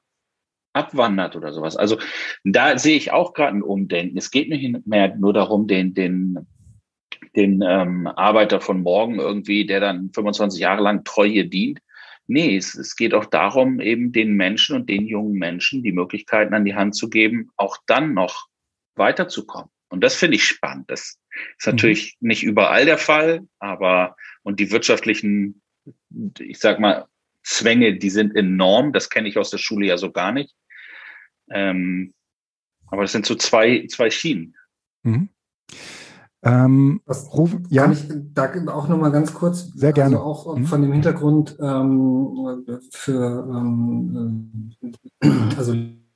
[0.72, 1.76] abwandert oder sowas.
[1.76, 1.98] Also
[2.42, 4.18] da sehe ich auch gerade ein Umdenken.
[4.18, 6.46] Es geht nicht mehr nur darum, den, den,
[7.36, 11.80] den ähm, Arbeiter von morgen irgendwie, der dann 25 Jahre lang treu hier dient.
[12.26, 16.54] Nee, es, es geht auch darum, eben den Menschen und den jungen Menschen die Möglichkeiten
[16.54, 18.46] an die Hand zu geben, auch dann noch
[18.96, 19.70] weiterzukommen.
[19.90, 20.90] Und das finde ich spannend.
[20.90, 21.18] Das
[21.58, 22.28] ist natürlich mhm.
[22.28, 25.62] nicht überall der Fall, aber und die wirtschaftlichen,
[26.38, 27.06] ich sag mal,
[27.42, 28.92] Zwänge, die sind enorm.
[28.92, 30.54] Das kenne ich aus der Schule ja so gar nicht.
[31.50, 32.14] Ähm,
[32.86, 34.56] aber das sind so zwei, zwei Schienen.
[35.02, 35.28] Mhm.
[36.42, 37.84] Ähm, Was, ruf, ja.
[37.84, 39.72] Kann ich da auch noch mal ganz kurz?
[39.74, 40.16] Sehr gerne.
[40.16, 40.66] Also auch mhm.
[40.66, 44.74] von dem Hintergrund ähm, für ähm,
[45.22, 45.74] äh, also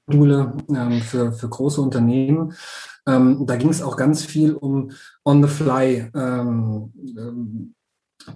[0.09, 2.55] Module ähm, für, für große Unternehmen.
[3.07, 4.91] Ähm, da ging es auch ganz viel um
[5.25, 7.75] On-the-Fly ähm, ähm,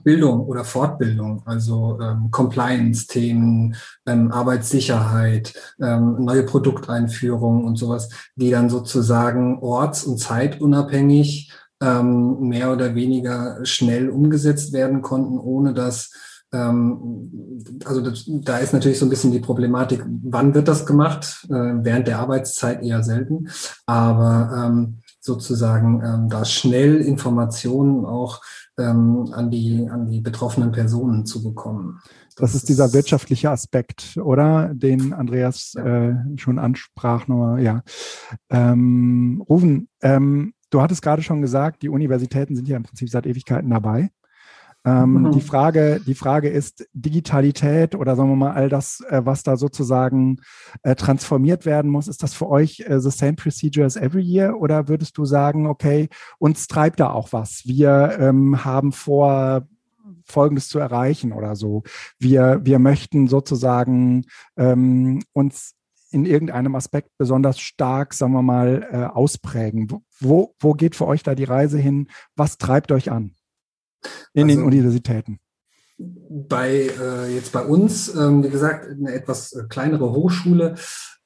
[0.04, 3.74] Bildung oder Fortbildung, also ähm, Compliance-Themen,
[4.06, 13.58] ähm, Arbeitssicherheit, neue Produkteinführungen und sowas, die dann sozusagen orts- und zeitunabhängig mehr oder weniger
[13.64, 16.12] schnell umgesetzt werden konnten, ohne dass
[16.56, 21.46] also das, da ist natürlich so ein bisschen die Problematik, wann wird das gemacht?
[21.48, 23.48] Äh, während der Arbeitszeit eher selten,
[23.86, 28.42] aber ähm, sozusagen ähm, da schnell Informationen auch
[28.78, 32.00] ähm, an, die, an die betroffenen Personen zu bekommen.
[32.36, 34.72] Das, das ist dieser wirtschaftliche Aspekt, oder?
[34.74, 36.08] Den Andreas ja.
[36.08, 37.28] äh, schon ansprach.
[37.28, 37.82] Nur, ja.
[38.50, 43.26] Ähm, Ruven, ähm, du hattest gerade schon gesagt, die Universitäten sind ja im Prinzip seit
[43.26, 44.10] Ewigkeiten dabei.
[44.84, 45.32] Ähm, mhm.
[45.32, 49.56] die, Frage, die Frage ist Digitalität oder sagen wir mal all das, äh, was da
[49.56, 50.40] sozusagen
[50.82, 52.08] äh, transformiert werden muss.
[52.08, 55.66] Ist das für euch äh, the same procedure as every year oder würdest du sagen,
[55.66, 57.62] okay, uns treibt da auch was?
[57.64, 59.66] Wir ähm, haben vor,
[60.24, 61.82] Folgendes zu erreichen oder so.
[62.18, 64.24] Wir, wir möchten sozusagen
[64.56, 65.74] ähm, uns
[66.10, 69.88] in irgendeinem Aspekt besonders stark, sagen wir mal, äh, ausprägen.
[70.20, 72.08] Wo, wo geht für euch da die Reise hin?
[72.36, 73.34] Was treibt euch an?
[74.34, 75.38] In also, den Universitäten?
[75.98, 80.74] Bei äh, jetzt bei uns, ähm, wie gesagt, eine etwas äh, kleinere Hochschule.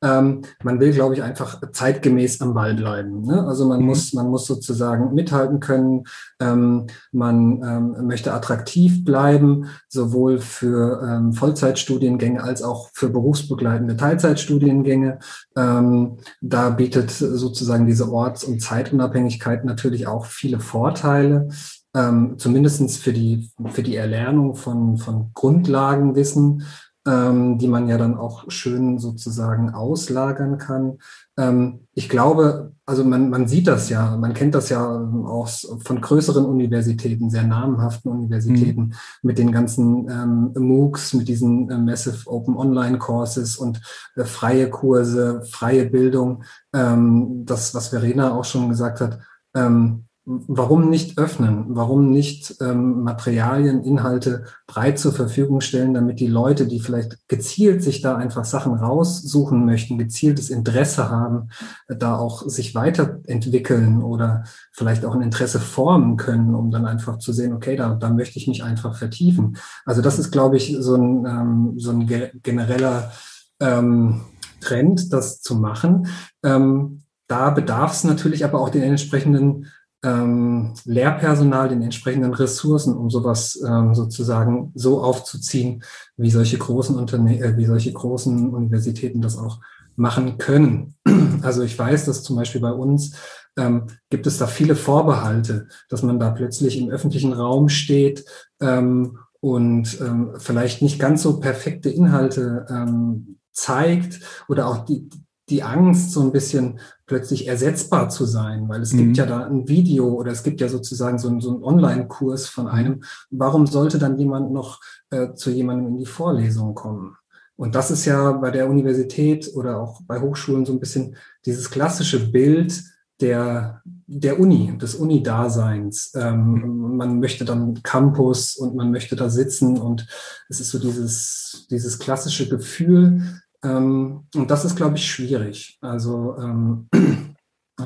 [0.03, 3.23] Ähm, man will, glaube ich, einfach zeitgemäß am Ball bleiben.
[3.23, 3.47] Ne?
[3.47, 3.87] Also man mhm.
[3.87, 6.05] muss, man muss sozusagen mithalten können.
[6.39, 15.19] Ähm, man ähm, möchte attraktiv bleiben, sowohl für ähm, Vollzeitstudiengänge als auch für berufsbegleitende Teilzeitstudiengänge.
[15.57, 21.49] Ähm, da bietet sozusagen diese Orts- und Zeitunabhängigkeit natürlich auch viele Vorteile
[21.97, 26.63] ähm, zumindest für die, für die Erlernung von, von Grundlagenwissen,
[27.07, 30.99] ähm, die man ja dann auch schön sozusagen auslagern kann.
[31.39, 35.49] Ähm, ich glaube, also man, man sieht das ja, man kennt das ja auch
[35.85, 38.93] von größeren Universitäten, sehr namhaften Universitäten, mhm.
[39.23, 43.81] mit den ganzen ähm, MOOCs, mit diesen äh, Massive Open Online Courses und
[44.17, 46.43] äh, freie Kurse, freie Bildung.
[46.75, 49.21] Ähm, das, was Verena auch schon gesagt hat,
[49.55, 51.67] ähm, warum nicht öffnen?
[51.69, 57.85] Warum nicht ähm, Materialien, Inhalte breit zur Verfügung stellen, damit die Leute, die vielleicht gezielt
[57.85, 61.51] sich da einfach Sachen raussuchen möchten, gezieltes Interesse haben,
[61.89, 67.33] da auch sich weiterentwickeln oder vielleicht auch ein Interesse formen können, um dann einfach zu
[67.33, 69.57] sehen, okay, da, da möchte ich mich einfach vertiefen.
[69.85, 72.07] Also das ist, glaube ich, so ein, ähm, so ein
[72.43, 73.13] genereller
[73.61, 74.23] ähm,
[74.61, 76.09] Trend, das zu machen.
[76.43, 79.67] Ähm, da bedarf es natürlich aber auch den entsprechenden
[80.07, 85.83] ähm, Lehrpersonal, den entsprechenden Ressourcen, um sowas ähm, sozusagen so aufzuziehen,
[86.17, 89.61] wie solche großen Unterne äh, wie solche großen Universitäten das auch
[89.97, 90.95] machen können.
[91.43, 93.15] Also ich weiß, dass zum Beispiel bei uns
[93.59, 98.25] ähm, gibt es da viele Vorbehalte, dass man da plötzlich im öffentlichen Raum steht
[98.59, 105.09] ähm, und ähm, vielleicht nicht ganz so perfekte Inhalte ähm, zeigt oder auch die,
[105.51, 108.99] die Angst, so ein bisschen plötzlich ersetzbar zu sein, weil es mhm.
[108.99, 112.49] gibt ja da ein Video oder es gibt ja sozusagen so, ein, so einen Online-Kurs
[112.49, 113.03] von einem.
[113.31, 117.17] Warum sollte dann jemand noch äh, zu jemandem in die Vorlesung kommen?
[117.57, 121.17] Und das ist ja bei der Universität oder auch bei Hochschulen so ein bisschen
[121.47, 122.83] dieses klassische Bild
[123.21, 126.13] der, der Uni, des Uni-Daseins.
[126.17, 130.07] Ähm, man möchte dann Campus und man möchte da sitzen und
[130.51, 133.23] es ist so dieses, dieses klassische Gefühl,
[133.63, 135.79] ähm, und das ist, glaube ich, schwierig.
[135.81, 136.89] Also ähm,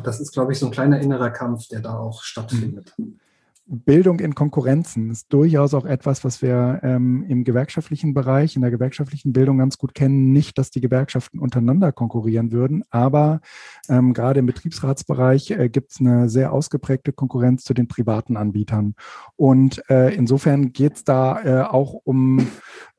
[0.05, 2.95] das ist, glaube ich, so ein kleiner innerer Kampf, der da auch stattfindet.
[3.73, 8.73] Bildung in Konkurrenzen ist durchaus auch etwas, was wir ähm, im gewerkschaftlichen Bereich, in der
[8.73, 10.33] gewerkschaftlichen Bildung ganz gut kennen.
[10.33, 13.41] Nicht, dass die Gewerkschaften untereinander konkurrieren würden, aber
[13.89, 18.97] ähm, gerade im Betriebsratsbereich äh, gibt es eine sehr ausgeprägte Konkurrenz zu den privaten Anbietern.
[19.37, 22.49] Und äh, insofern geht es da äh, auch um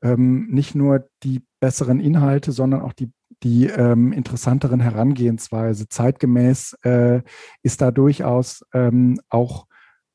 [0.00, 3.10] ähm, nicht nur die besseren Inhalte, sondern auch die
[3.42, 5.88] die ähm, interessanteren Herangehensweise.
[5.88, 7.22] Zeitgemäß äh,
[7.64, 9.66] ist da durchaus ähm, auch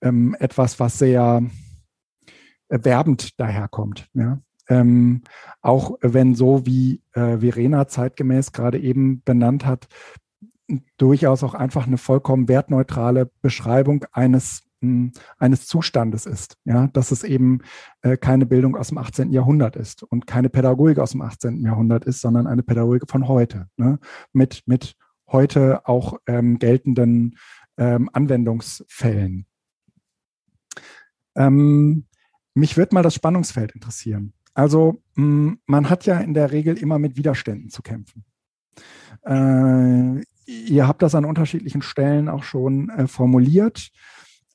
[0.02, 1.44] ähm, etwas, was sehr
[2.70, 4.08] werbend daherkommt.
[4.14, 4.40] Ja?
[4.70, 5.22] Ähm,
[5.62, 9.88] auch wenn so wie äh, Verena zeitgemäß gerade eben benannt hat,
[10.98, 17.24] durchaus auch einfach eine vollkommen wertneutrale Beschreibung eines hm, eines Zustandes ist, ja, dass es
[17.24, 17.62] eben
[18.04, 19.32] äh, keine Bildung aus dem 18.
[19.32, 21.62] Jahrhundert ist und keine Pädagogik aus dem 18.
[21.62, 23.98] Jahrhundert ist, sondern eine Pädagogik von heute, ne,
[24.34, 24.96] mit, mit
[25.32, 27.38] heute auch ähm, geltenden
[27.78, 29.48] ähm, Anwendungsfällen.
[31.38, 32.06] Ähm,
[32.54, 34.34] mich würde mal das Spannungsfeld interessieren.
[34.54, 38.26] Also mh, hm, man hat ja in der Regel immer mit Widerständen zu kämpfen.
[39.23, 43.89] Äh, ihr habt das an unterschiedlichen Stellen auch schon äh, formuliert.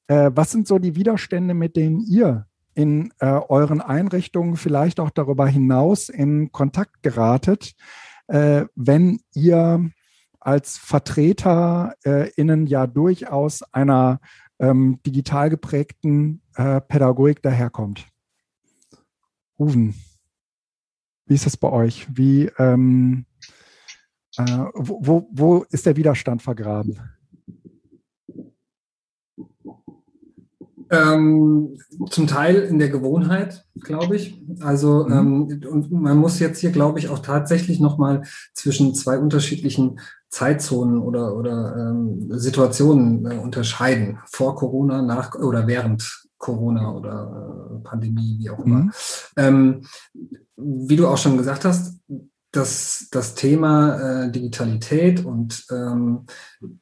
[0.08, 5.10] Äh, was sind so die Widerstände, mit denen ihr in äh, euren Einrichtungen vielleicht auch
[5.10, 7.74] darüber hinaus in Kontakt geratet,
[8.28, 9.90] äh, wenn ihr
[10.40, 12.30] als Vertreter äh,
[12.64, 14.20] ja durchaus einer
[14.62, 18.06] ähm, digital geprägten äh, Pädagogik daherkommt.
[19.58, 19.94] Ruven,
[21.26, 22.06] wie ist das bei euch?
[22.14, 23.26] Wie, ähm,
[24.38, 26.98] äh, wo, wo ist der Widerstand vergraben?
[30.90, 31.78] Ähm,
[32.10, 34.40] zum Teil in der Gewohnheit, glaube ich.
[34.60, 35.12] Also mhm.
[35.12, 38.22] ähm, und man muss jetzt hier, glaube ich, auch tatsächlich nochmal
[38.52, 39.98] zwischen zwei unterschiedlichen
[40.32, 44.18] Zeitzonen oder, oder ähm, Situationen äh, unterscheiden.
[44.26, 48.78] Vor Corona, nach oder während Corona oder äh, Pandemie, wie auch immer.
[48.78, 48.92] Mhm.
[49.36, 49.82] Ähm,
[50.56, 52.00] wie du auch schon gesagt hast,
[52.50, 56.26] das, das Thema äh, Digitalität und ähm,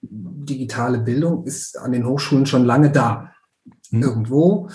[0.00, 3.32] digitale Bildung ist an den Hochschulen schon lange da
[3.90, 4.02] mhm.
[4.02, 4.68] irgendwo.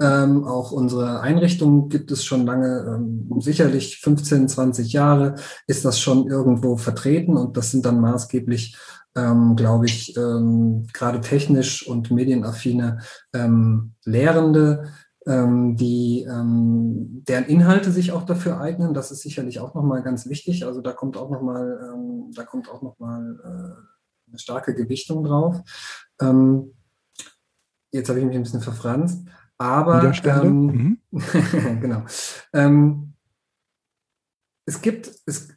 [0.00, 5.36] Ähm, auch unsere Einrichtung gibt es schon lange, ähm, sicherlich 15, 20 Jahre
[5.66, 8.76] ist das schon irgendwo vertreten und das sind dann maßgeblich,
[9.16, 12.98] ähm, glaube ich, ähm, gerade technisch und medienaffine
[13.32, 14.84] ähm, Lehrende,
[15.26, 18.94] ähm, die ähm, deren Inhalte sich auch dafür eignen.
[18.94, 20.64] Das ist sicherlich auch nochmal ganz wichtig.
[20.64, 25.60] Also da kommt auch nochmal, ähm, da kommt auch nochmal äh, eine starke Gewichtung drauf.
[26.20, 26.72] Ähm,
[27.92, 29.24] jetzt habe ich mich ein bisschen verfranst,
[29.58, 31.20] aber ähm, mhm.
[31.80, 32.02] genau.
[32.52, 33.14] Ähm,
[34.66, 35.48] es gibt, es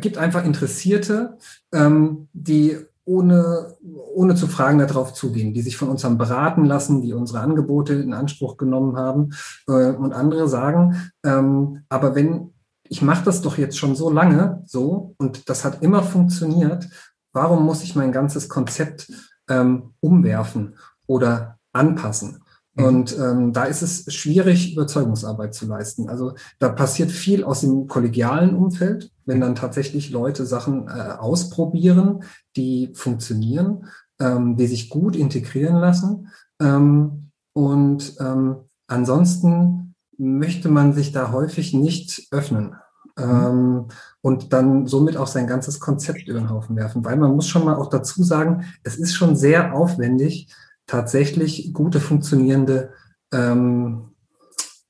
[0.00, 1.36] gibt einfach Interessierte,
[1.72, 3.76] ähm, die ohne,
[4.14, 7.94] ohne zu fragen darauf zugehen, die sich von uns haben beraten lassen, die unsere Angebote
[7.94, 9.30] in Anspruch genommen haben.
[9.66, 12.52] Äh, und andere sagen, ähm, aber wenn
[12.88, 16.88] ich mache das doch jetzt schon so lange so und das hat immer funktioniert,
[17.32, 19.10] warum muss ich mein ganzes Konzept
[19.48, 20.76] ähm, umwerfen
[21.06, 22.42] oder anpassen.
[22.74, 22.84] Mhm.
[22.84, 26.08] Und ähm, da ist es schwierig, Überzeugungsarbeit zu leisten.
[26.08, 32.24] Also da passiert viel aus dem kollegialen Umfeld, wenn dann tatsächlich Leute Sachen äh, ausprobieren,
[32.56, 33.86] die funktionieren,
[34.20, 36.28] ähm, die sich gut integrieren lassen.
[36.60, 38.56] Ähm, und ähm,
[38.86, 42.76] ansonsten möchte man sich da häufig nicht öffnen.
[43.18, 43.88] Mhm.
[44.22, 47.04] Und dann somit auch sein ganzes Konzept über den Haufen werfen.
[47.04, 50.48] Weil man muss schon mal auch dazu sagen, es ist schon sehr aufwendig,
[50.92, 52.90] tatsächlich gute funktionierende
[53.32, 54.10] ähm,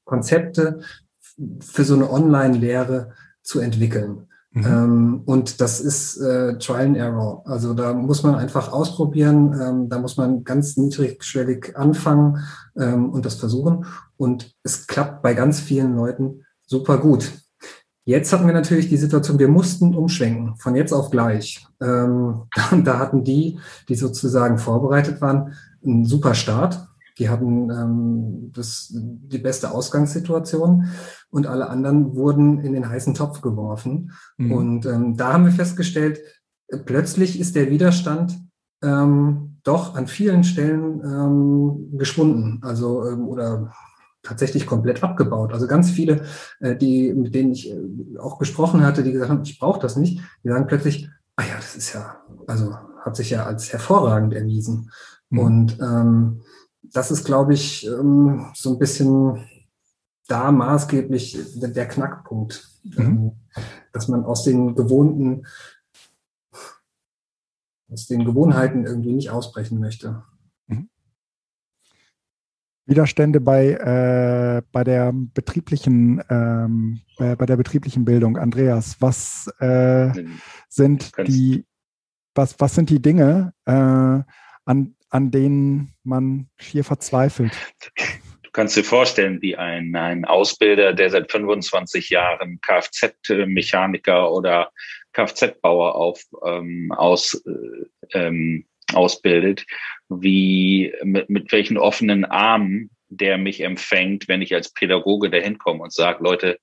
[0.04, 0.80] Konzepte
[1.60, 3.12] für so eine Online-Lehre
[3.44, 4.26] zu entwickeln.
[4.50, 4.66] Mhm.
[4.66, 7.44] Ähm, und das ist äh, Trial and Error.
[7.46, 12.40] Also da muss man einfach ausprobieren, ähm, da muss man ganz niedrigschwellig anfangen
[12.76, 13.86] ähm, und das versuchen.
[14.16, 17.30] Und es klappt bei ganz vielen Leuten super gut.
[18.04, 21.64] Jetzt hatten wir natürlich die Situation, wir mussten umschwenken, von jetzt auf gleich.
[21.80, 22.48] Ähm,
[22.84, 26.88] da hatten die, die sozusagen vorbereitet waren, einen super Start.
[27.18, 30.86] Die hatten ähm, das, die beste Ausgangssituation
[31.30, 34.12] und alle anderen wurden in den heißen Topf geworfen.
[34.38, 34.52] Mhm.
[34.52, 36.20] Und ähm, da haben wir festgestellt,
[36.86, 38.38] plötzlich ist der Widerstand
[38.82, 42.60] ähm, doch an vielen Stellen ähm, geschwunden.
[42.62, 43.72] Also ähm, oder
[44.22, 45.52] tatsächlich komplett abgebaut.
[45.52, 46.22] Also ganz viele,
[46.60, 49.96] äh, die, mit denen ich äh, auch gesprochen hatte, die gesagt haben, ich brauche das
[49.96, 52.16] nicht, die sagen plötzlich, ah ja, das ist ja,
[52.46, 54.90] also hat sich ja als hervorragend erwiesen.
[55.32, 55.38] Mhm.
[55.38, 56.42] Und ähm,
[56.82, 59.42] das ist, glaube ich, ähm, so ein bisschen
[60.28, 62.98] da maßgeblich der, der Knackpunkt, mhm.
[62.98, 63.32] ähm,
[63.92, 65.46] dass man aus den gewohnten,
[67.90, 70.22] aus den Gewohnheiten irgendwie nicht ausbrechen möchte.
[70.66, 70.88] Mhm.
[72.84, 78.36] Widerstände bei, äh, bei der betrieblichen ähm, bei, bei, der betrieblichen Bildung.
[78.36, 80.12] Andreas, was äh,
[80.68, 81.64] sind die
[82.34, 83.72] was, was sind die Dinge, äh,
[84.64, 87.52] an, an denen man schier verzweifelt.
[88.42, 94.72] Du kannst dir vorstellen, wie ein, ein Ausbilder, der seit 25 Jahren Kfz-Mechaniker oder
[95.12, 99.66] Kfz-Bauer ähm, aus, äh, ähm, ausbildet,
[100.08, 105.82] wie mit, mit welchen offenen Armen der mich empfängt, wenn ich als Pädagoge dahin komme
[105.82, 106.58] und sage, Leute,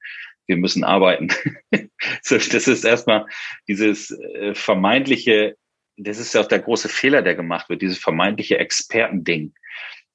[0.48, 1.30] wir müssen arbeiten.
[2.28, 2.32] das
[2.68, 3.28] ist erstmal
[3.68, 5.56] dieses äh, vermeintliche
[6.00, 9.54] das ist ja auch der große Fehler, der gemacht wird, dieses vermeintliche Expertending.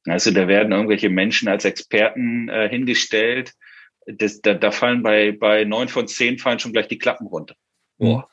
[0.07, 3.53] Also da werden irgendwelche Menschen als Experten äh, hingestellt.
[4.07, 7.55] Das, da, da fallen bei, bei neun von zehn fallen schon gleich die Klappen runter.
[7.99, 8.19] Boah.
[8.19, 8.25] Mhm.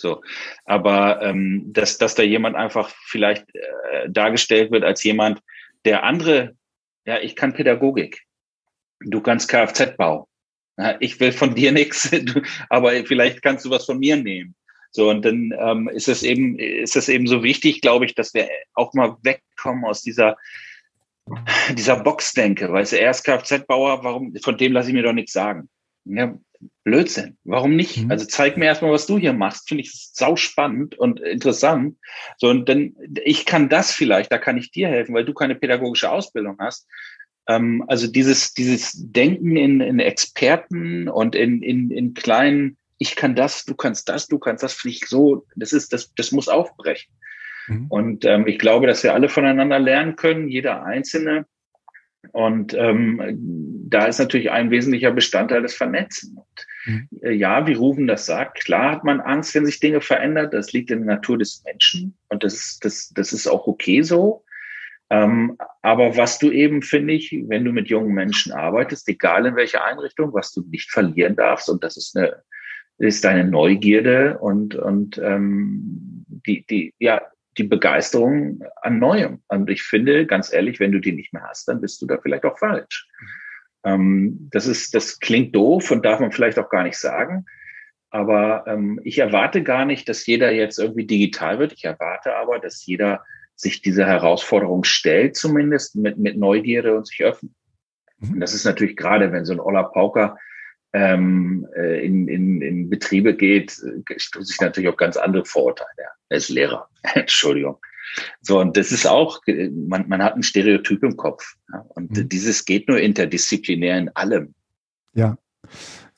[0.00, 0.22] So.
[0.64, 5.40] Aber ähm, dass, dass da jemand einfach vielleicht äh, dargestellt wird als jemand,
[5.84, 6.56] der andere,
[7.04, 8.22] ja, ich kann Pädagogik.
[9.00, 10.28] Du kannst Kfz-Bau.
[11.00, 12.10] Ich will von dir nichts,
[12.68, 14.54] aber vielleicht kannst du was von mir nehmen.
[14.90, 18.34] So, und dann ähm, ist es eben, ist es eben so wichtig, glaube ich, dass
[18.34, 20.36] wir auch mal wegkommen aus dieser,
[21.74, 22.72] dieser Boxdenke.
[22.72, 25.68] Weißt du, er ist Kfz-Bauer, warum, von dem lasse ich mir doch nichts sagen.
[26.04, 26.38] Ja,
[26.84, 27.36] Blödsinn.
[27.44, 27.98] Warum nicht?
[27.98, 28.10] Mhm.
[28.10, 29.68] Also zeig mir erstmal, was du hier machst.
[29.68, 31.96] Finde ich sau spannend und interessant.
[32.38, 35.54] So, und dann, ich kann das vielleicht, da kann ich dir helfen, weil du keine
[35.54, 36.88] pädagogische Ausbildung hast.
[37.46, 43.34] Ähm, also dieses, dieses Denken in, in Experten und in, in, in kleinen ich kann
[43.34, 46.48] das, du kannst das, du kannst das, finde ich so, das ist, das, das muss
[46.48, 47.12] aufbrechen.
[47.68, 47.86] Mhm.
[47.88, 51.46] Und ähm, ich glaube, dass wir alle voneinander lernen können, jeder Einzelne.
[52.32, 56.36] Und ähm, da ist natürlich ein wesentlicher Bestandteil das Vernetzen.
[56.36, 57.08] Und, mhm.
[57.22, 60.50] äh, ja, wie Rufen das sagt, klar hat man Angst, wenn sich Dinge verändern.
[60.50, 64.02] Das liegt in der Natur des Menschen und das ist, das, das ist auch okay
[64.02, 64.44] so.
[65.10, 69.56] Ähm, aber was du eben, finde ich, wenn du mit jungen Menschen arbeitest, egal in
[69.56, 72.42] welcher Einrichtung, was du nicht verlieren darfst, und das ist eine,
[72.98, 77.22] ist deine Neugierde und, und ähm, die, die, ja,
[77.56, 79.42] die Begeisterung an Neuem.
[79.48, 82.18] Und ich finde, ganz ehrlich, wenn du die nicht mehr hast, dann bist du da
[82.18, 83.08] vielleicht auch falsch.
[83.84, 87.46] Ähm, das ist, das klingt doof und darf man vielleicht auch gar nicht sagen.
[88.10, 91.72] Aber ähm, ich erwarte gar nicht, dass jeder jetzt irgendwie digital wird.
[91.72, 93.24] Ich erwarte aber, dass jeder
[93.54, 97.52] sich dieser Herausforderung stellt, zumindest mit, mit Neugierde und sich öffnet.
[98.18, 98.34] Mhm.
[98.34, 100.38] Und das ist natürlich gerade, wenn so ein Oller Pauker
[100.92, 106.08] ähm, äh, in, in, in Betriebe geht, äh, stoße ich natürlich auch ganz andere Vorurteile.
[106.28, 106.88] Er ist Lehrer.
[107.14, 107.78] Entschuldigung.
[108.40, 111.56] So, und das ist auch, man, man hat ein Stereotyp im Kopf.
[111.72, 112.28] Ja, und mhm.
[112.28, 114.54] dieses geht nur interdisziplinär in allem.
[115.12, 115.36] Ja,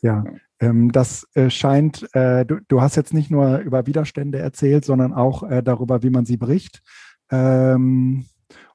[0.00, 0.24] ja.
[0.60, 5.14] Ähm, das äh, scheint, äh, du, du hast jetzt nicht nur über Widerstände erzählt, sondern
[5.14, 6.82] auch äh, darüber, wie man sie bricht.
[7.30, 8.26] Ähm,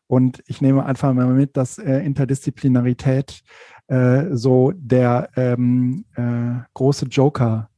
[0.08, 3.42] und ich nehme einfach mal mit, dass äh, Interdisziplinarität
[3.88, 7.70] äh, so der ähm, äh, große Joker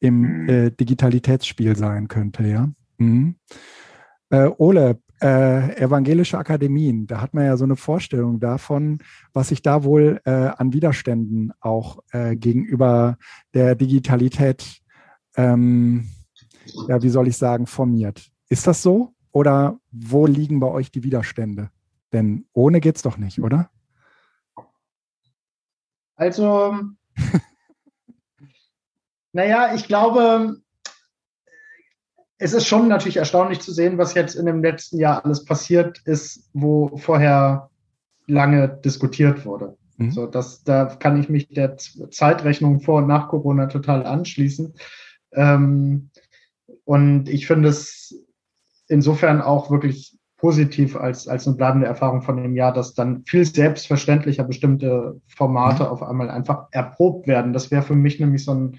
[0.00, 0.48] im mhm.
[0.48, 2.68] äh, Digitalitätsspiel sein könnte, ja.
[2.98, 3.36] Mhm.
[4.30, 8.98] Äh, Ole, äh, evangelische Akademien, da hat man ja so eine Vorstellung davon,
[9.32, 13.16] was sich da wohl an Widerständen auch gegenüber
[13.54, 14.82] der Digitalität,
[15.36, 16.08] ähm,
[16.88, 18.28] ja, wie soll ich sagen, formiert.
[18.48, 19.14] Ist das so?
[19.30, 21.70] Oder wo liegen bei euch die Widerstände?
[22.12, 23.70] Denn ohne geht's doch nicht, oder?
[26.16, 26.76] Also,
[29.32, 30.60] naja, ich glaube,
[32.38, 36.00] es ist schon natürlich erstaunlich zu sehen, was jetzt in dem letzten Jahr alles passiert
[36.04, 37.70] ist, wo vorher
[38.26, 39.76] lange diskutiert wurde.
[39.96, 40.10] Mhm.
[40.10, 44.74] So, das, da kann ich mich der Zeitrechnung vor und nach Corona total anschließen.
[45.32, 46.10] Ähm,
[46.84, 48.14] und ich finde es
[48.88, 53.46] insofern auch wirklich positiv als, als eine bleibende Erfahrung von dem Jahr, dass dann viel
[53.46, 55.88] selbstverständlicher bestimmte Formate mhm.
[55.88, 57.54] auf einmal einfach erprobt werden.
[57.54, 58.78] Das wäre für mich nämlich so ein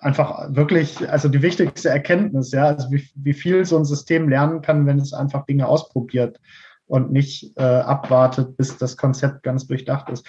[0.00, 4.60] einfach wirklich, also die wichtigste Erkenntnis, ja, also wie, wie viel so ein System lernen
[4.60, 6.38] kann, wenn es einfach Dinge ausprobiert
[6.86, 10.26] und nicht äh, abwartet, bis das Konzept ganz durchdacht ist.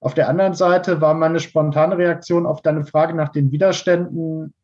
[0.00, 4.54] Auf der anderen Seite war meine spontane Reaktion auf deine Frage nach den Widerständen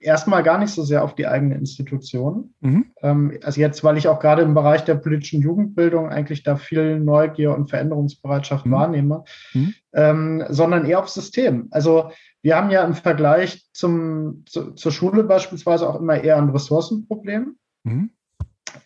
[0.00, 2.54] erstmal gar nicht so sehr auf die eigene Institution.
[2.60, 2.86] Mhm.
[3.02, 7.00] Ähm, also jetzt, weil ich auch gerade im Bereich der politischen Jugendbildung eigentlich da viel
[7.00, 8.70] Neugier und Veränderungsbereitschaft mhm.
[8.72, 9.74] wahrnehme, mhm.
[9.92, 11.68] Ähm, sondern eher aufs System.
[11.70, 12.10] Also
[12.42, 17.56] wir haben ja im Vergleich zum, zu, zur Schule beispielsweise auch immer eher ein Ressourcenproblem.
[17.84, 18.10] Mhm.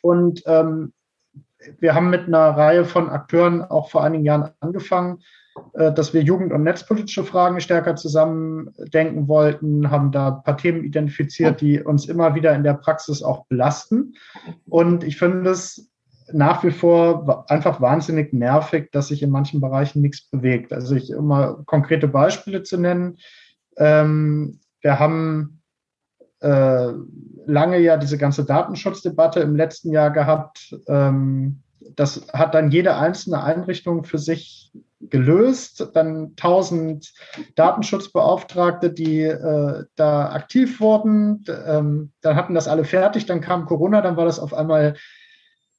[0.01, 0.93] Und ähm,
[1.79, 5.21] wir haben mit einer Reihe von Akteuren auch vor einigen Jahren angefangen,
[5.75, 11.61] dass wir jugend- und netzpolitische Fragen stärker zusammendenken wollten, haben da ein paar Themen identifiziert,
[11.61, 14.15] die uns immer wieder in der Praxis auch belasten.
[14.69, 15.91] Und ich finde es
[16.33, 20.73] nach wie vor einfach wahnsinnig nervig, dass sich in manchen Bereichen nichts bewegt.
[20.73, 23.17] Also ich immer konkrete Beispiele zu nennen.
[23.77, 25.63] Ähm, wir haben
[26.41, 26.93] äh,
[27.47, 30.77] lange ja diese ganze Datenschutzdebatte im letzten Jahr gehabt.
[30.87, 35.91] Ähm, das hat dann jede einzelne Einrichtung für sich gelöst.
[35.95, 37.13] Dann 1000
[37.55, 41.45] Datenschutzbeauftragte, die äh, da aktiv wurden.
[41.67, 43.27] Ähm, dann hatten das alle fertig.
[43.27, 44.95] Dann kam Corona, dann war das auf einmal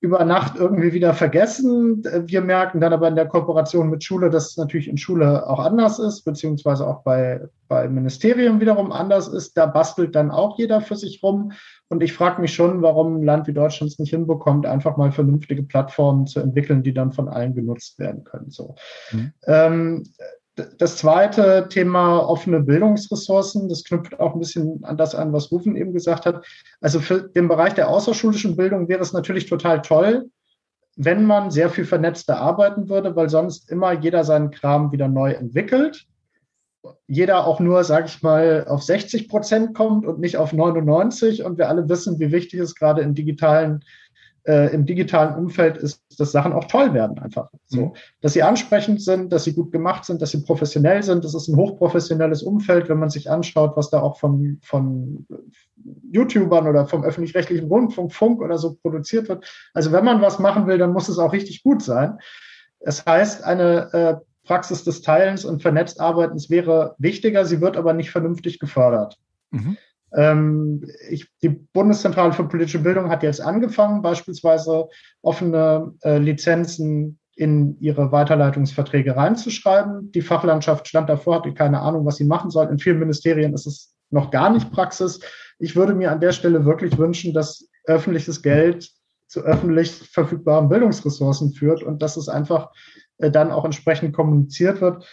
[0.01, 2.03] über Nacht irgendwie wieder vergessen.
[2.25, 5.59] Wir merken dann aber in der Kooperation mit Schule, dass es natürlich in Schule auch
[5.59, 9.57] anders ist, beziehungsweise auch bei, bei Ministerien wiederum anders ist.
[9.57, 11.51] Da bastelt dann auch jeder für sich rum.
[11.89, 15.11] Und ich frage mich schon, warum ein Land wie Deutschland es nicht hinbekommt, einfach mal
[15.11, 18.51] vernünftige Plattformen zu entwickeln, die dann von allen genutzt werden können.
[18.51, 18.75] So.
[19.11, 19.33] Mhm.
[19.47, 20.03] Ähm,
[20.77, 25.75] das zweite Thema offene Bildungsressourcen, das knüpft auch ein bisschen an das an, was Rufen
[25.75, 26.45] eben gesagt hat.
[26.81, 30.29] Also für den Bereich der außerschulischen Bildung wäre es natürlich total toll,
[30.95, 35.31] wenn man sehr viel vernetzter arbeiten würde, weil sonst immer jeder seinen Kram wieder neu
[35.31, 36.05] entwickelt.
[37.07, 41.43] Jeder auch nur, sage ich mal, auf 60 Prozent kommt und nicht auf 99.
[41.43, 43.83] Und wir alle wissen, wie wichtig es gerade in digitalen
[44.47, 47.49] äh, im digitalen Umfeld ist, dass Sachen auch toll werden einfach.
[47.65, 47.93] So, mhm.
[48.21, 51.23] dass sie ansprechend sind, dass sie gut gemacht sind, dass sie professionell sind.
[51.23, 55.25] Das ist ein hochprofessionelles Umfeld, wenn man sich anschaut, was da auch von, von
[56.11, 59.45] YouTubern oder vom öffentlich-rechtlichen Rundfunk, Funk oder so produziert wird.
[59.73, 62.17] Also wenn man was machen will, dann muss es auch richtig gut sein.
[62.79, 64.15] Es heißt, eine äh,
[64.45, 69.19] Praxis des Teilens und vernetzt Arbeitens wäre wichtiger, sie wird aber nicht vernünftig gefördert.
[69.51, 69.77] Mhm.
[70.15, 74.87] Ähm, ich, die Bundeszentrale für politische Bildung hat jetzt angefangen, beispielsweise
[75.21, 80.11] offene äh, Lizenzen in ihre Weiterleitungsverträge reinzuschreiben.
[80.11, 82.67] Die Fachlandschaft stand davor, hatte keine Ahnung, was sie machen soll.
[82.67, 85.21] In vielen Ministerien ist es noch gar nicht Praxis.
[85.57, 88.89] Ich würde mir an der Stelle wirklich wünschen, dass öffentliches Geld
[89.27, 92.71] zu öffentlich verfügbaren Bildungsressourcen führt und dass es einfach
[93.19, 95.05] äh, dann auch entsprechend kommuniziert wird.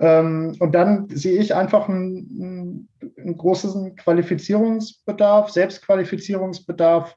[0.00, 2.88] Ähm, und dann sehe ich einfach einen,
[3.18, 7.16] einen großen Qualifizierungsbedarf, Selbstqualifizierungsbedarf.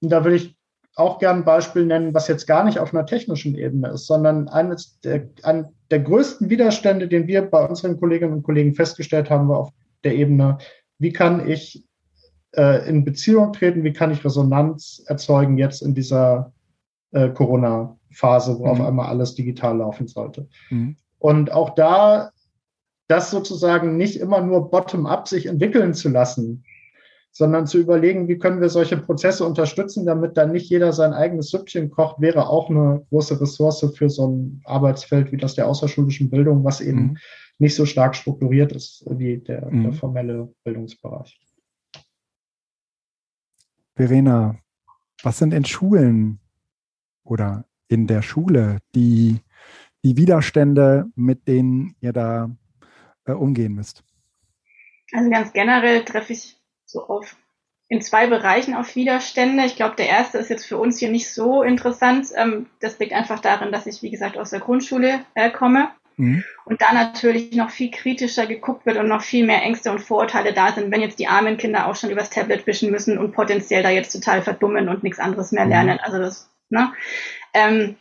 [0.00, 0.56] Und da will ich
[0.94, 4.48] auch gerne ein Beispiel nennen, was jetzt gar nicht auf einer technischen Ebene ist, sondern
[4.48, 9.48] eines der, ein der größten Widerstände, den wir bei unseren Kolleginnen und Kollegen festgestellt haben,
[9.48, 10.56] war auf der Ebene,
[10.98, 11.84] wie kann ich
[12.56, 16.54] äh, in Beziehung treten, wie kann ich Resonanz erzeugen jetzt in dieser
[17.12, 18.70] äh, Corona-Phase, wo mhm.
[18.70, 20.48] auf einmal alles digital laufen sollte.
[20.70, 20.96] Mhm.
[21.18, 22.30] Und auch da,
[23.08, 26.64] das sozusagen nicht immer nur bottom-up sich entwickeln zu lassen,
[27.36, 31.50] sondern zu überlegen, wie können wir solche Prozesse unterstützen, damit dann nicht jeder sein eigenes
[31.50, 36.30] Süppchen kocht, wäre auch eine große Ressource für so ein Arbeitsfeld wie das der außerschulischen
[36.30, 37.18] Bildung, was eben mhm.
[37.58, 39.82] nicht so stark strukturiert ist wie der, mhm.
[39.82, 41.38] der formelle Bildungsbereich.
[43.96, 44.58] Verena,
[45.22, 46.40] was sind in Schulen
[47.22, 49.40] oder in der Schule die,
[50.06, 52.48] die Widerstände, mit denen ihr da
[53.24, 54.04] äh, umgehen müsst?
[55.12, 57.36] Also ganz generell treffe ich so auf
[57.88, 59.64] in zwei Bereichen auf Widerstände.
[59.64, 62.28] Ich glaube, der erste ist jetzt für uns hier nicht so interessant.
[62.36, 65.88] Ähm, das liegt einfach darin, dass ich, wie gesagt, aus der Grundschule äh, komme.
[66.16, 66.44] Mhm.
[66.64, 70.52] Und da natürlich noch viel kritischer geguckt wird und noch viel mehr Ängste und Vorurteile
[70.52, 73.82] da sind, wenn jetzt die armen Kinder auch schon übers Tablet wischen müssen und potenziell
[73.82, 75.70] da jetzt total verdummen und nichts anderes mehr mhm.
[75.70, 76.00] lernen.
[76.00, 76.92] Also das, ne?
[77.54, 77.96] Ähm,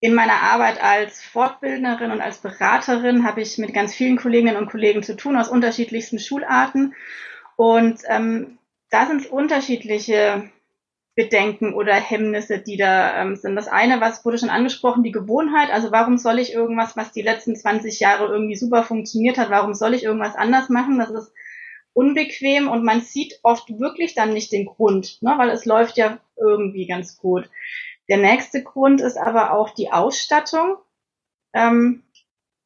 [0.00, 4.70] in meiner Arbeit als Fortbildnerin und als Beraterin habe ich mit ganz vielen Kolleginnen und
[4.70, 6.94] Kollegen zu tun aus unterschiedlichsten Schularten.
[7.56, 8.58] Und ähm,
[8.90, 10.50] da sind unterschiedliche
[11.16, 13.56] Bedenken oder Hemmnisse, die da ähm, sind.
[13.56, 15.68] Das eine, was wurde schon angesprochen, die Gewohnheit.
[15.72, 19.74] Also warum soll ich irgendwas, was die letzten 20 Jahre irgendwie super funktioniert hat, warum
[19.74, 20.96] soll ich irgendwas anders machen?
[20.98, 21.32] Das ist
[21.92, 26.20] unbequem und man sieht oft wirklich dann nicht den Grund, ne, weil es läuft ja
[26.36, 27.50] irgendwie ganz gut.
[28.08, 30.76] Der nächste Grund ist aber auch die Ausstattung.
[31.52, 32.02] Ähm,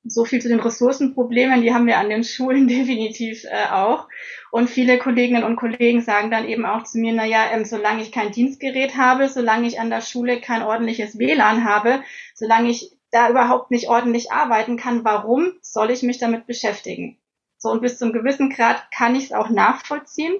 [0.04, 4.08] so viel zu den Ressourcenproblemen, die haben wir an den Schulen definitiv äh, auch.
[4.50, 8.02] Und viele Kolleginnen und Kollegen sagen dann eben auch zu mir, na ja, ähm, solange
[8.02, 12.02] ich kein Dienstgerät habe, solange ich an der Schule kein ordentliches WLAN habe,
[12.34, 17.18] solange ich da überhaupt nicht ordentlich arbeiten kann, warum soll ich mich damit beschäftigen?
[17.58, 20.34] So, und bis zum gewissen Grad kann ich es auch nachvollziehen.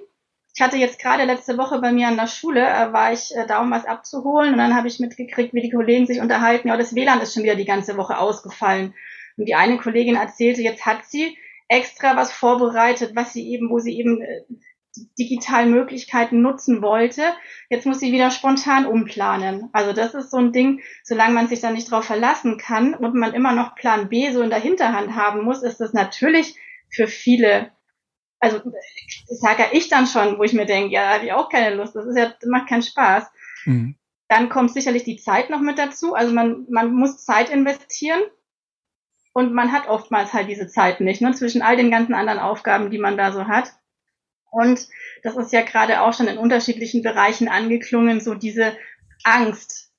[0.55, 3.47] Ich hatte jetzt gerade letzte Woche bei mir an der Schule, äh, war ich äh,
[3.47, 6.77] da, um was abzuholen und dann habe ich mitgekriegt, wie die Kollegen sich unterhalten, ja,
[6.77, 8.93] das WLAN ist schon wieder die ganze Woche ausgefallen.
[9.35, 11.37] Und die eine Kollegin erzählte, jetzt hat sie
[11.67, 14.41] extra was vorbereitet, was sie eben, wo sie eben äh,
[15.17, 17.23] digitalen Möglichkeiten nutzen wollte.
[17.69, 19.69] Jetzt muss sie wieder spontan umplanen.
[19.73, 23.15] Also das ist so ein Ding, solange man sich da nicht drauf verlassen kann und
[23.15, 26.55] man immer noch Plan B so in der Hinterhand haben muss, ist das natürlich
[26.91, 27.71] für viele,
[28.43, 31.31] also das sage ja ich dann schon, wo ich mir denke, ja, da habe ich
[31.31, 33.23] auch keine Lust, das ist ja, macht keinen Spaß.
[33.63, 33.95] Mhm.
[34.27, 36.13] Dann kommt sicherlich die Zeit noch mit dazu.
[36.13, 38.19] Also man, man muss Zeit investieren
[39.31, 42.91] und man hat oftmals halt diese Zeit nicht, ne, zwischen all den ganzen anderen Aufgaben,
[42.91, 43.71] die man da so hat.
[44.51, 44.87] Und
[45.23, 48.75] das ist ja gerade auch schon in unterschiedlichen Bereichen angeklungen, so diese
[49.23, 49.92] Angst.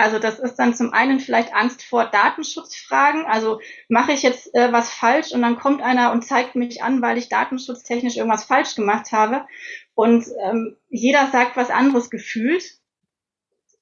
[0.00, 3.26] Also das ist dann zum einen vielleicht Angst vor Datenschutzfragen.
[3.26, 7.02] Also mache ich jetzt äh, was falsch und dann kommt einer und zeigt mich an,
[7.02, 9.46] weil ich datenschutztechnisch irgendwas falsch gemacht habe.
[9.94, 12.64] Und ähm, jeder sagt was anderes gefühlt.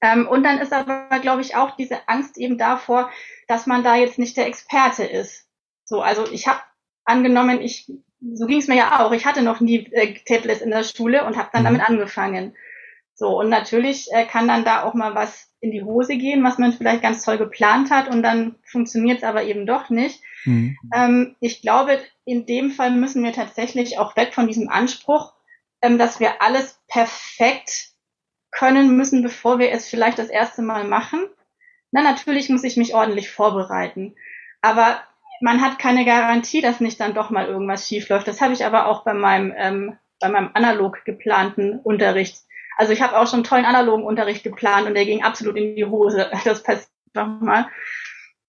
[0.01, 3.09] Ähm, und dann ist aber, glaube ich, auch diese Angst eben davor,
[3.47, 5.47] dass man da jetzt nicht der Experte ist.
[5.85, 6.59] So, also ich habe
[7.05, 7.89] angenommen, ich
[8.33, 9.13] so ging es mir ja auch.
[9.13, 11.67] Ich hatte noch nie äh, Tablets in der Schule und habe dann mhm.
[11.67, 12.57] damit angefangen.
[13.19, 16.57] So und natürlich äh, kann dann da auch mal was in die Hose gehen, was
[16.57, 20.21] man vielleicht ganz toll geplant hat und dann funktioniert es aber eben doch nicht.
[20.45, 20.77] Mhm.
[20.95, 25.33] Ähm, ich glaube, in dem Fall müssen wir tatsächlich auch weg von diesem Anspruch,
[25.81, 27.89] ähm, dass wir alles perfekt
[28.51, 31.27] können müssen, bevor wir es vielleicht das erste Mal machen,
[31.91, 34.15] na, natürlich muss ich mich ordentlich vorbereiten.
[34.61, 35.01] Aber
[35.41, 38.27] man hat keine Garantie, dass nicht dann doch mal irgendwas schief läuft.
[38.27, 42.37] Das habe ich aber auch bei meinem, ähm, bei meinem analog geplanten Unterricht.
[42.79, 45.83] Also ich habe auch schon tollen analogen Unterricht geplant und der ging absolut in die
[45.83, 46.31] Hose.
[46.45, 47.67] Das passiert mal.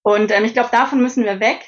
[0.03, 1.59] Und ähm, ich glaube, davon müssen wir weg.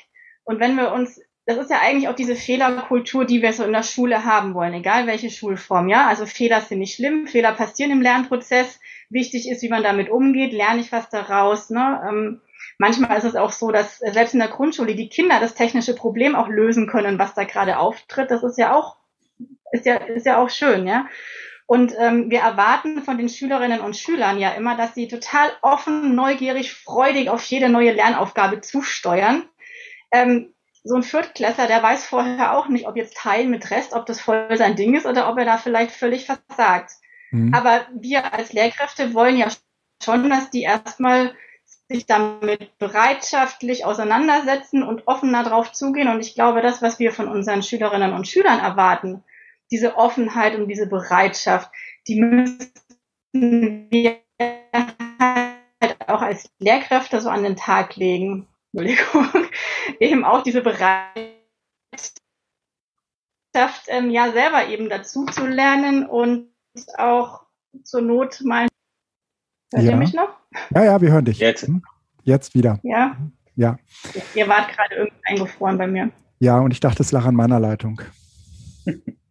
[0.45, 3.73] Und wenn wir uns, das ist ja eigentlich auch diese Fehlerkultur, die wir so in
[3.73, 6.07] der Schule haben wollen, egal welche Schulform, ja.
[6.07, 8.79] Also Fehler sind nicht schlimm, Fehler passieren im Lernprozess
[9.11, 11.69] wichtig ist, wie man damit umgeht, lerne ich was daraus.
[11.69, 12.01] Ne?
[12.09, 12.43] Ähm,
[12.79, 16.37] manchmal ist es auch so, dass selbst in der Grundschule die Kinder das technische Problem
[16.37, 18.31] auch lösen können, was da gerade auftritt.
[18.31, 18.99] Das ist ja auch,
[19.73, 21.09] ist ja, ist ja auch schön, ja.
[21.73, 26.15] Und ähm, wir erwarten von den Schülerinnen und Schülern ja immer, dass sie total offen,
[26.15, 29.49] neugierig, freudig auf jede neue Lernaufgabe zusteuern.
[30.11, 30.53] Ähm,
[30.85, 34.21] so ein Viertklässler, der weiß vorher auch nicht, ob jetzt Teil mit Rest, ob das
[34.21, 36.93] voll sein Ding ist oder ob er da vielleicht völlig versagt.
[37.31, 37.55] Mhm.
[37.55, 39.49] Aber wir als Lehrkräfte wollen ja
[40.05, 41.35] schon, dass die erstmal
[41.89, 46.09] sich damit bereitschaftlich auseinandersetzen und offener drauf zugehen.
[46.09, 49.25] Und ich glaube, das, was wir von unseren Schülerinnen und Schülern erwarten,
[49.73, 51.71] diese Offenheit und diese Bereitschaft,
[52.07, 52.71] die müssen
[53.91, 54.19] wir
[55.81, 58.47] halt auch als Lehrkräfte so an den Tag legen.
[58.73, 59.29] Entschuldigung,
[60.01, 61.33] eben auch diese Bereitschaft,
[63.89, 66.49] ähm, ja selber eben dazu zu lernen und
[66.99, 67.47] auch
[67.83, 68.69] zur Not mal.
[69.73, 69.91] Hört ja.
[69.93, 70.29] ihr mich noch?
[70.75, 71.39] Ja, ja, wir hören dich.
[71.39, 71.67] Jetzt.
[71.67, 71.83] Hm?
[72.25, 72.79] Jetzt wieder.
[72.83, 73.17] Ja.
[73.57, 73.79] Ja.
[74.35, 76.11] Ihr wart gerade irgendwie eingefroren bei mir.
[76.41, 78.03] Ja, und ich dachte, es lag an meiner Leitung.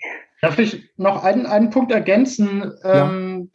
[0.42, 2.74] Darf ich noch einen, einen Punkt ergänzen?
[2.84, 3.10] Ja.
[3.10, 3.52] Ähm,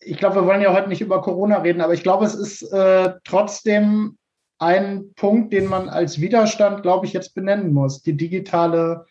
[0.00, 2.62] ich glaube, wir wollen ja heute nicht über Corona reden, aber ich glaube, es ist
[2.72, 4.18] äh, trotzdem
[4.58, 8.02] ein Punkt, den man als Widerstand, glaube ich, jetzt benennen muss.
[8.02, 9.06] Die digitale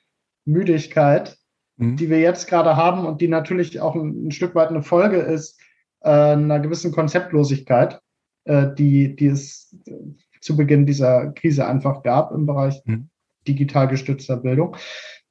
[0.45, 1.37] Müdigkeit,
[1.77, 1.97] mhm.
[1.97, 5.17] die wir jetzt gerade haben und die natürlich auch ein, ein Stück weit eine Folge
[5.17, 5.59] ist
[6.01, 8.01] äh, einer gewissen Konzeptlosigkeit,
[8.45, 9.75] äh, die, die es
[10.39, 13.09] zu Beginn dieser Krise einfach gab im Bereich mhm.
[13.47, 14.75] digital gestützter Bildung.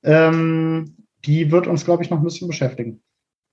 [0.03, 3.03] Ähm, die wird uns, glaube ich, noch ein bisschen beschäftigen.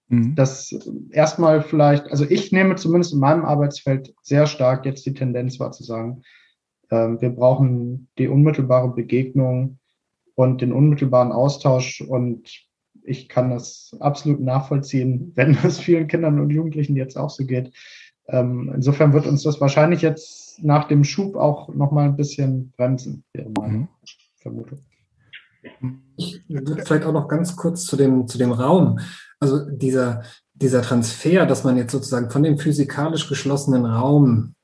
[0.09, 0.35] Mhm.
[0.35, 0.73] Das
[1.11, 5.71] erstmal vielleicht, also ich nehme zumindest in meinem Arbeitsfeld sehr stark jetzt die Tendenz wahr
[5.71, 6.23] zu sagen,
[6.89, 9.79] ähm, wir brauchen die unmittelbare Begegnung
[10.35, 12.67] und den unmittelbaren Austausch und
[13.03, 17.73] ich kann das absolut nachvollziehen, wenn es vielen Kindern und Jugendlichen jetzt auch so geht.
[18.29, 23.23] Ähm, insofern wird uns das wahrscheinlich jetzt nach dem Schub auch nochmal ein bisschen bremsen,
[23.33, 23.87] wäre meine mhm.
[24.37, 24.79] Vermutung.
[26.15, 28.99] Ich würde vielleicht auch noch ganz kurz zu dem, zu dem Raum.
[29.39, 34.55] Also dieser, dieser Transfer, dass man jetzt sozusagen von dem physikalisch geschlossenen Raum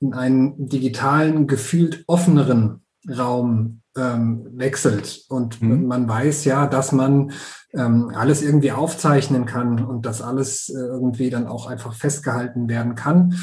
[0.00, 5.24] in einen digitalen, gefühlt offeneren Raum ähm, wechselt.
[5.28, 5.86] Und mhm.
[5.86, 7.32] man weiß ja, dass man
[7.74, 12.94] ähm, alles irgendwie aufzeichnen kann und dass alles äh, irgendwie dann auch einfach festgehalten werden
[12.94, 13.34] kann.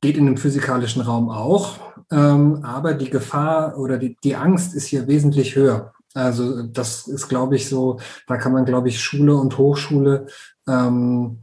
[0.00, 1.78] Geht in dem physikalischen Raum auch,
[2.10, 5.92] ähm, aber die Gefahr oder die, die Angst ist hier wesentlich höher.
[6.14, 10.26] Also das ist, glaube ich, so, da kann man, glaube ich, Schule und Hochschule
[10.66, 11.42] ähm,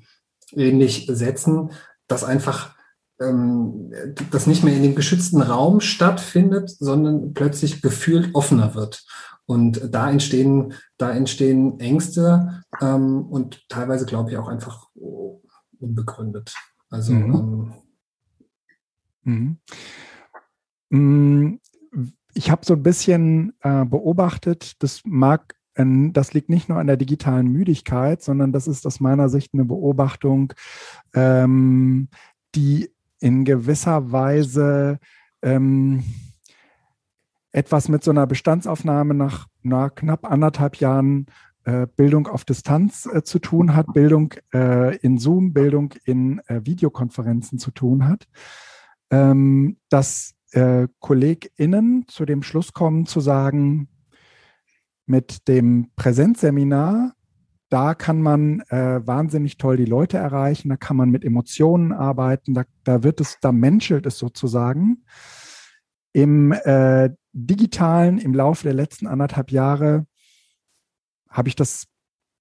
[0.52, 1.72] ähnlich setzen,
[2.08, 2.76] dass einfach
[3.20, 3.92] ähm,
[4.32, 9.06] das nicht mehr in dem geschützten Raum stattfindet, sondern plötzlich gefühlt offener wird.
[9.46, 14.90] Und da entstehen, da entstehen Ängste ähm, und teilweise, glaube ich, auch einfach
[15.80, 16.54] unbegründet.
[16.90, 17.74] Also mhm.
[19.24, 19.58] Ähm,
[20.90, 21.60] mhm.
[22.38, 26.86] Ich habe so ein bisschen äh, beobachtet, das mag, äh, das liegt nicht nur an
[26.86, 30.54] der digitalen Müdigkeit, sondern das ist aus meiner Sicht eine Beobachtung,
[31.16, 32.10] ähm,
[32.54, 35.00] die in gewisser Weise
[35.42, 36.04] ähm,
[37.52, 41.26] etwas mit so einer Bestandsaufnahme nach, nach knapp anderthalb Jahren
[41.64, 46.64] äh, Bildung auf Distanz äh, zu tun hat, Bildung äh, in Zoom, Bildung in äh,
[46.64, 48.28] Videokonferenzen zu tun hat,
[49.10, 53.90] ähm, dass äh, KollegInnen zu dem Schluss kommen, zu sagen,
[55.06, 57.14] mit dem Präsenzseminar,
[57.70, 62.54] da kann man äh, wahnsinnig toll die Leute erreichen, da kann man mit Emotionen arbeiten,
[62.54, 65.04] da, da wird es, da menschelt es sozusagen.
[66.14, 70.08] Im äh, digitalen, im Laufe der letzten anderthalb Jahre
[71.30, 71.88] habe ich das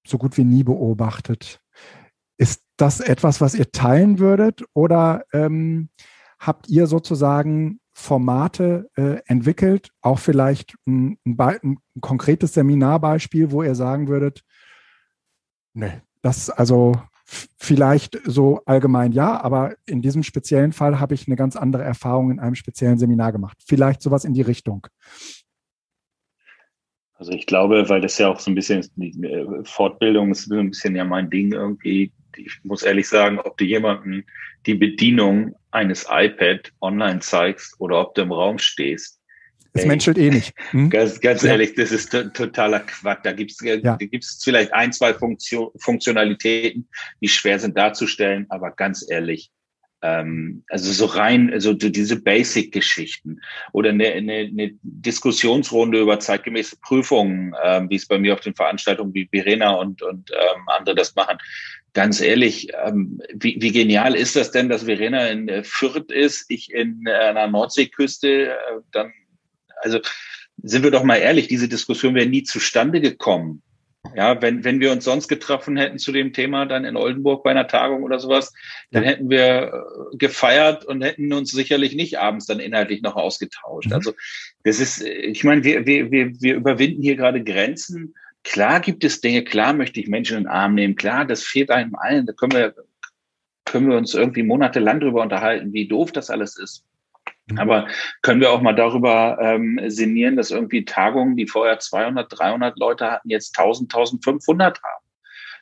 [0.05, 1.59] so gut wie nie beobachtet.
[2.37, 5.89] Ist das etwas, was ihr teilen würdet oder ähm,
[6.39, 13.73] habt ihr sozusagen Formate äh, entwickelt, auch vielleicht ein, ein, ein, konkretes Seminarbeispiel, wo ihr
[13.73, 14.43] sagen würdet,
[15.73, 17.01] ne, das also
[17.57, 22.29] vielleicht so allgemein ja, aber in diesem speziellen Fall habe ich eine ganz andere Erfahrung
[22.29, 23.57] in einem speziellen Seminar gemacht.
[23.65, 24.85] Vielleicht sowas in die Richtung.
[27.15, 30.69] Also ich glaube, weil das ja auch so ein bisschen äh, Fortbildung ist so ein
[30.69, 32.13] bisschen ja mein Ding irgendwie.
[32.39, 34.25] Ich muss ehrlich sagen, ob du jemanden
[34.65, 39.19] die Bedienung eines iPad online zeigst oder ob du im Raum stehst.
[39.73, 40.53] Es menschelt eh nicht.
[40.71, 40.89] Hm?
[40.89, 41.51] Ganz, ganz ja.
[41.51, 43.19] ehrlich, das ist totaler Quatsch.
[43.23, 43.77] Da gibt's ja.
[43.77, 46.87] da gibt's vielleicht ein, zwei Funktion, Funktionalitäten,
[47.21, 49.51] die schwer sind darzustellen, aber ganz ehrlich,
[50.01, 53.41] ähm, also so rein, also diese Basic-Geschichten
[53.71, 58.55] oder eine, eine, eine Diskussionsrunde über zeitgemäße Prüfungen, ähm, wie es bei mir auf den
[58.55, 61.37] Veranstaltungen wie Verena und, und ähm, andere das machen.
[61.93, 66.45] Ganz ehrlich, ähm, wie, wie genial ist das denn, dass Verena in äh, Fürth ist,
[66.49, 68.55] ich in äh, einer Nordseeküste, äh,
[68.91, 69.11] dann,
[69.81, 69.99] also
[70.61, 73.63] sind wir doch mal ehrlich, diese Diskussion wäre nie zustande gekommen,
[74.15, 77.51] Ja, wenn, wenn wir uns sonst getroffen hätten zu dem Thema, dann in Oldenburg bei
[77.51, 78.53] einer Tagung oder sowas,
[78.91, 79.09] dann ja.
[79.09, 79.71] hätten wir
[80.13, 83.89] äh, gefeiert und hätten uns sicherlich nicht abends dann inhaltlich noch ausgetauscht.
[83.89, 83.93] Mhm.
[83.93, 84.13] Also
[84.63, 88.15] das ist, ich meine, wir, wir, wir, wir überwinden hier gerade Grenzen.
[88.43, 91.69] Klar gibt es Dinge, klar möchte ich Menschen in den Arm nehmen, klar, das fehlt
[91.69, 92.25] einem allen.
[92.25, 92.75] Da können wir,
[93.65, 96.85] können wir uns irgendwie monatelang drüber unterhalten, wie doof das alles ist.
[97.47, 97.59] Mhm.
[97.59, 97.87] Aber
[98.21, 103.09] können wir auch mal darüber ähm, sinnieren, dass irgendwie Tagungen, die vorher 200, 300 Leute
[103.09, 105.05] hatten, jetzt 1000, 1500 haben.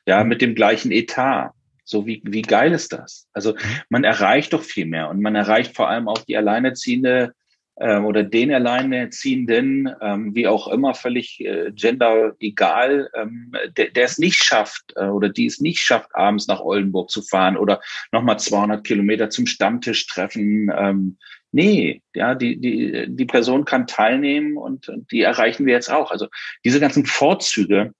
[0.05, 0.29] Ja, mhm.
[0.29, 1.51] mit dem gleichen Etat.
[1.83, 3.27] So wie, wie geil ist das?
[3.33, 3.59] Also mhm.
[3.89, 7.33] man erreicht doch viel mehr und man erreicht vor allem auch die Alleinerziehende
[7.77, 14.17] oder den Alleinerziehenden, ähm, wie auch immer, völlig äh, gender egal, ähm, der, der es
[14.17, 18.39] nicht schafft äh, oder die es nicht schafft, abends nach Oldenburg zu fahren oder nochmal
[18.39, 20.71] 200 Kilometer zum Stammtisch treffen.
[20.75, 21.17] Ähm,
[21.55, 26.11] Nee, ja, die, die, die Person kann teilnehmen und, und die erreichen wir jetzt auch.
[26.11, 26.27] Also
[26.65, 27.93] diese ganzen Vorzüge,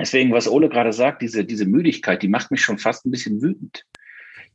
[0.00, 3.40] deswegen, was Ole gerade sagt, diese, diese Müdigkeit, die macht mich schon fast ein bisschen
[3.40, 3.84] wütend.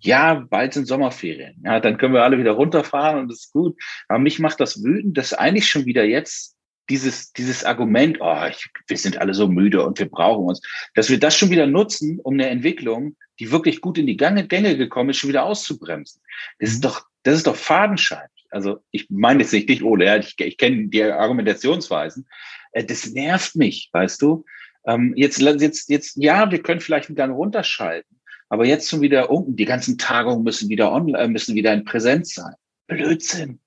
[0.03, 1.61] Ja, bald sind Sommerferien.
[1.63, 3.81] Ja, dann können wir alle wieder runterfahren und das ist gut.
[4.07, 6.55] Aber mich macht das wütend, dass eigentlich schon wieder jetzt
[6.89, 10.61] dieses, dieses Argument, oh, ich, wir sind alle so müde und wir brauchen uns,
[10.95, 14.47] dass wir das schon wieder nutzen, um eine Entwicklung, die wirklich gut in die Gänge,
[14.47, 16.21] Gänge gekommen ist, schon wieder auszubremsen.
[16.59, 16.87] Das ist mhm.
[16.89, 20.87] doch, das ist doch Fadenschein also ich meine jetzt nicht dich, Ole, ich, ich kenne
[20.87, 22.27] die Argumentationsweisen.
[22.71, 24.45] Äh, das nervt mich, weißt du.
[24.85, 28.19] Ähm, jetzt, jetzt, jetzt, ja, wir können vielleicht wieder runterschalten,
[28.53, 31.85] aber jetzt schon wieder, oh, die ganzen Tagungen müssen wieder online, äh, müssen wieder in
[31.85, 32.53] Präsenz sein.
[32.85, 33.59] Blödsinn.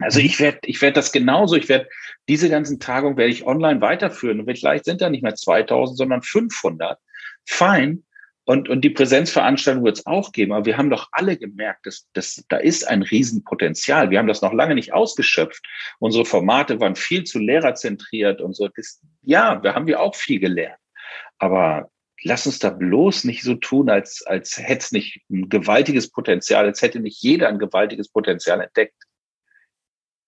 [0.00, 1.56] Also ich werde, ich werde das genauso.
[1.56, 1.88] Ich werde
[2.28, 4.38] diese ganzen Tagungen werde ich online weiterführen.
[4.38, 6.98] Und vielleicht sind da nicht mehr 2000, sondern 500.
[7.46, 8.04] Fein.
[8.44, 12.06] Und, und die Präsenzveranstaltung wird es auch geben, aber wir haben doch alle gemerkt, dass,
[12.12, 14.10] dass da ist ein Riesenpotenzial.
[14.10, 15.64] Wir haben das noch lange nicht ausgeschöpft.
[16.00, 18.68] Unsere Formate waren viel zu lehrerzentriert und so.
[18.76, 20.76] Das, ja, wir haben wir auch viel gelernt.
[21.38, 21.88] Aber
[22.22, 26.64] lass uns da bloß nicht so tun, als, als hätte es nicht ein gewaltiges Potenzial,
[26.66, 29.02] als hätte nicht jeder ein gewaltiges Potenzial entdeckt.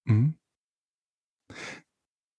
[0.04, 0.38] Mhm.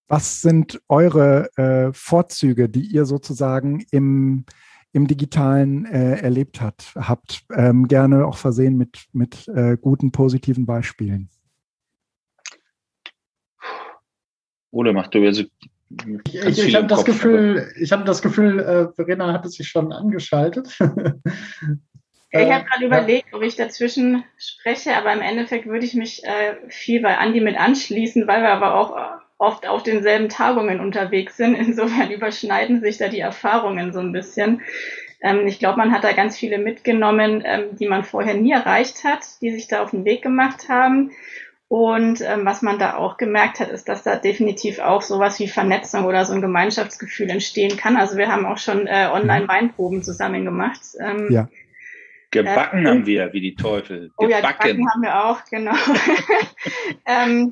[0.08, 4.45] Was sind eure äh, Vorzüge, die ihr sozusagen im
[4.95, 7.45] im Digitalen äh, erlebt hat, habt.
[7.53, 11.30] Ähm, gerne auch versehen mit, mit äh, guten, positiven Beispielen.
[14.72, 15.43] Oder macht du also
[16.28, 19.68] ich, ich, ich habe das, Gefühl, ich habe das Gefühl, äh, Verena hat es sich
[19.68, 20.78] schon angeschaltet.
[22.36, 26.22] Ja, ich habe gerade überlegt, ob ich dazwischen spreche, aber im Endeffekt würde ich mich
[26.26, 30.82] äh, viel bei Andi mit anschließen, weil wir aber auch äh, oft auf denselben Tagungen
[30.82, 31.56] unterwegs sind.
[31.56, 34.62] Insofern überschneiden sich da die Erfahrungen so ein bisschen.
[35.22, 39.06] Ähm, ich glaube, man hat da ganz viele mitgenommen, ähm, die man vorher nie erreicht
[39.06, 41.12] hat, die sich da auf den Weg gemacht haben.
[41.68, 45.47] Und ähm, was man da auch gemerkt hat, ist, dass da definitiv auch sowas wie
[45.47, 47.97] Vernetzung oder so ein Gemeinschaftsgefühl entstehen kann.
[47.97, 50.82] Also wir haben auch schon äh, Online-Weinproben zusammen gemacht.
[50.99, 51.49] Ähm, ja.
[52.30, 54.09] Gebacken äh, haben wir, wie die Teufel.
[54.09, 54.13] Gebacken.
[54.18, 55.74] Oh ja, gebacken haben wir auch, genau.
[57.07, 57.49] ähm,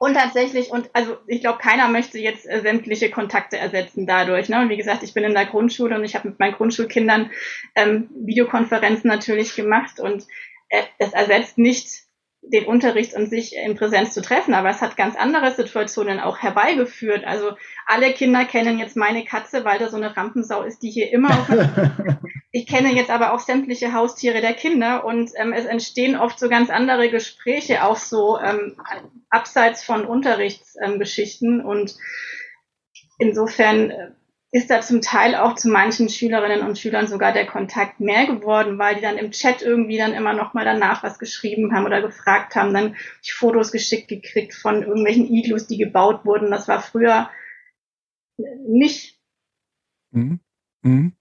[0.00, 4.48] und tatsächlich, und also ich glaube, keiner möchte jetzt äh, sämtliche Kontakte ersetzen dadurch.
[4.48, 4.60] Ne?
[4.60, 7.30] Und wie gesagt, ich bin in der Grundschule und ich habe mit meinen Grundschulkindern
[7.74, 10.24] ähm, Videokonferenzen natürlich gemacht und
[10.70, 12.07] äh, es ersetzt nicht
[12.42, 16.38] den Unterricht und sich in Präsenz zu treffen, aber es hat ganz andere Situationen auch
[16.38, 17.24] herbeigeführt.
[17.24, 17.52] Also
[17.86, 21.30] alle Kinder kennen jetzt meine Katze, weil da so eine Rampensau ist, die hier immer
[21.30, 21.48] auf
[22.50, 26.48] Ich kenne jetzt aber auch sämtliche Haustiere der Kinder und ähm, es entstehen oft so
[26.48, 28.80] ganz andere Gespräche, auch so ähm,
[29.28, 31.94] abseits von Unterrichtsgeschichten ähm, und
[33.18, 34.10] insofern äh,
[34.50, 38.78] ist da zum Teil auch zu manchen Schülerinnen und Schülern sogar der Kontakt mehr geworden,
[38.78, 42.00] weil die dann im Chat irgendwie dann immer noch mal danach was geschrieben haben oder
[42.00, 46.50] gefragt haben, dann ich Fotos geschickt gekriegt von irgendwelchen Iglus, die gebaut wurden.
[46.50, 47.30] Das war früher
[48.66, 49.18] nicht.
[50.12, 50.40] Mhm.
[50.82, 51.14] Mhm.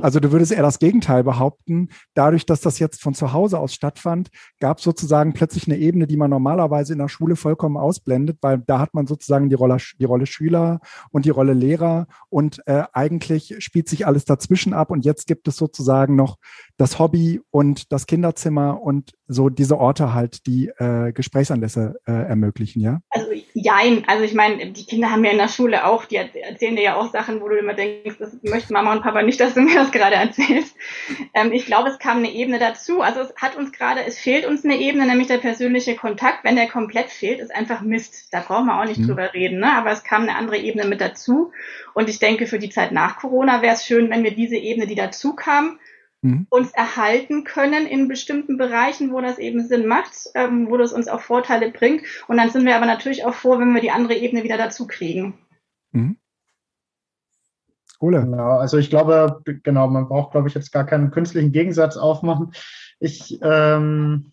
[0.00, 1.88] Also du würdest eher das Gegenteil behaupten.
[2.14, 6.06] Dadurch, dass das jetzt von zu Hause aus stattfand, gab es sozusagen plötzlich eine Ebene,
[6.06, 9.76] die man normalerweise in der Schule vollkommen ausblendet, weil da hat man sozusagen die Rolle,
[9.98, 14.90] die Rolle Schüler und die Rolle Lehrer und äh, eigentlich spielt sich alles dazwischen ab
[14.90, 16.38] und jetzt gibt es sozusagen noch
[16.78, 22.80] das Hobby und das Kinderzimmer und so diese Orte halt, die äh, Gesprächsanlässe äh, ermöglichen,
[22.80, 23.00] ja?
[23.10, 26.76] Also jein, also ich meine, die Kinder haben ja in der Schule auch, die erzählen
[26.76, 29.54] dir ja auch Sachen, wo du immer denkst, das möchten Mama und Papa nicht, dass
[29.54, 30.74] du mir das gerade erzählst.
[31.34, 33.00] Ähm, ich glaube, es kam eine Ebene dazu.
[33.00, 36.44] Also es hat uns gerade, es fehlt uns eine Ebene, nämlich der persönliche Kontakt.
[36.44, 38.28] Wenn der komplett fehlt, ist einfach Mist.
[38.32, 39.08] Da brauchen wir auch nicht mhm.
[39.08, 39.72] drüber reden, ne?
[39.76, 41.52] Aber es kam eine andere Ebene mit dazu.
[41.94, 44.86] Und ich denke, für die Zeit nach Corona wäre es schön, wenn wir diese Ebene,
[44.86, 45.78] die dazu kam,
[46.22, 46.46] mhm.
[46.48, 51.08] uns erhalten können in bestimmten Bereichen, wo das eben Sinn macht, ähm, wo das uns
[51.08, 52.02] auch Vorteile bringt.
[52.28, 54.86] Und dann sind wir aber natürlich auch froh, wenn wir die andere Ebene wieder dazu
[54.86, 55.38] kriegen.
[55.90, 56.16] Mhm.
[58.00, 58.20] Ole.
[58.22, 62.52] Genau, also ich glaube, genau, man braucht, glaube ich, jetzt gar keinen künstlichen Gegensatz aufmachen.
[62.98, 64.32] Ich ähm,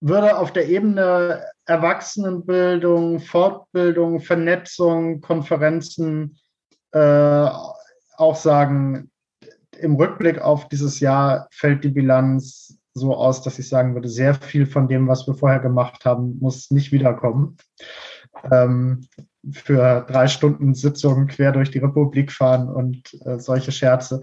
[0.00, 6.38] würde auf der Ebene Erwachsenenbildung, Fortbildung, Vernetzung, Konferenzen
[6.92, 7.48] äh,
[8.16, 9.10] auch sagen,
[9.80, 14.34] im Rückblick auf dieses Jahr fällt die Bilanz so aus, dass ich sagen würde, sehr
[14.34, 17.58] viel von dem, was wir vorher gemacht haben, muss nicht wiederkommen.
[18.50, 19.06] Ähm,
[19.52, 24.22] für drei Stunden Sitzungen quer durch die Republik fahren und äh, solche Scherze.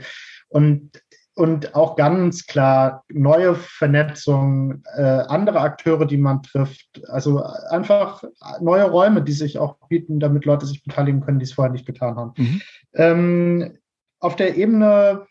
[0.49, 0.89] Und,
[1.35, 7.01] und auch ganz klar neue Vernetzungen, äh, andere Akteure, die man trifft.
[7.07, 8.23] Also einfach
[8.59, 11.85] neue Räume, die sich auch bieten, damit Leute sich beteiligen können, die es vorher nicht
[11.85, 12.33] getan haben.
[12.37, 12.61] Mhm.
[12.95, 13.77] Ähm,
[14.23, 15.27] auf der Ebene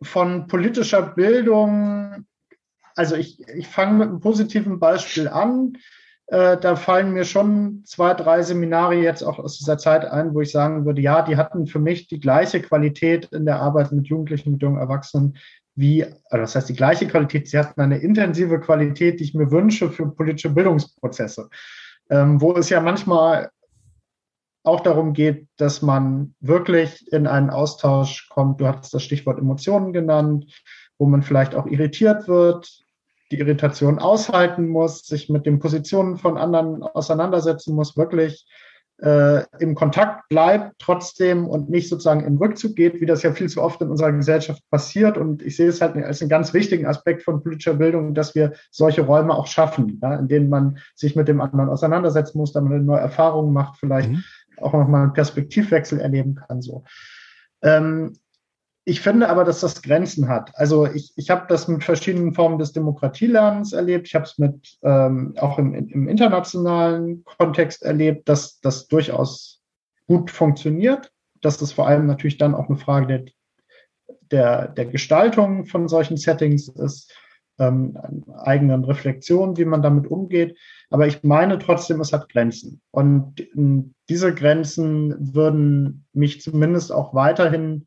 [0.00, 2.24] von politischer Bildung,
[2.96, 5.74] also ich, ich fange mit einem positiven Beispiel an.
[6.26, 10.40] Äh, da fallen mir schon zwei, drei Seminare jetzt auch aus dieser Zeit ein, wo
[10.40, 14.06] ich sagen würde, ja, die hatten für mich die gleiche Qualität in der Arbeit mit
[14.06, 15.36] Jugendlichen, mit jungen Erwachsenen
[15.74, 19.50] wie, also das heißt die gleiche Qualität, sie hatten eine intensive Qualität, die ich mir
[19.50, 21.48] wünsche für politische Bildungsprozesse,
[22.10, 23.50] ähm, wo es ja manchmal
[24.64, 28.60] auch darum geht, dass man wirklich in einen Austausch kommt.
[28.60, 30.46] Du hattest das Stichwort Emotionen genannt,
[30.98, 32.82] wo man vielleicht auch irritiert wird,
[33.32, 38.46] die Irritation aushalten muss, sich mit den Positionen von anderen auseinandersetzen muss, wirklich
[39.02, 43.48] äh, im Kontakt bleibt trotzdem und nicht sozusagen in Rückzug geht, wie das ja viel
[43.48, 45.18] zu oft in unserer Gesellschaft passiert.
[45.18, 48.52] Und ich sehe es halt als einen ganz wichtigen Aspekt von politischer Bildung, dass wir
[48.70, 52.70] solche Räume auch schaffen, ja, in denen man sich mit dem anderen auseinandersetzen muss, damit
[52.70, 54.22] man neue Erfahrungen macht, vielleicht mhm.
[54.58, 56.62] Auch nochmal einen Perspektivwechsel erleben kann.
[56.62, 56.84] So.
[57.62, 58.16] Ähm,
[58.84, 60.50] ich finde aber, dass das Grenzen hat.
[60.56, 64.08] Also ich, ich habe das mit verschiedenen Formen des Demokratielernens erlebt.
[64.08, 69.62] Ich habe es mit ähm, auch im, im internationalen Kontext erlebt, dass das durchaus
[70.08, 71.12] gut funktioniert.
[71.40, 73.24] Dass das vor allem natürlich dann auch eine Frage der,
[74.30, 77.12] der, der Gestaltung von solchen Settings ist,
[77.58, 80.58] ähm, eigenen Reflexionen, wie man damit umgeht.
[80.90, 82.80] Aber ich meine trotzdem, es hat Grenzen.
[82.90, 83.46] Und
[84.08, 87.86] diese Grenzen würden mich zumindest auch weiterhin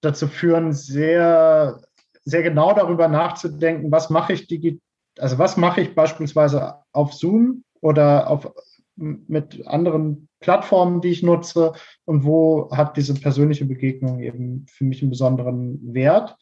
[0.00, 1.80] dazu führen, sehr,
[2.24, 4.80] sehr genau darüber nachzudenken, was mache ich digital,
[5.18, 8.50] also was mache ich beispielsweise auf Zoom oder auf,
[8.96, 11.72] mit anderen Plattformen, die ich nutze
[12.04, 16.36] und wo hat diese persönliche Begegnung eben für mich einen besonderen Wert.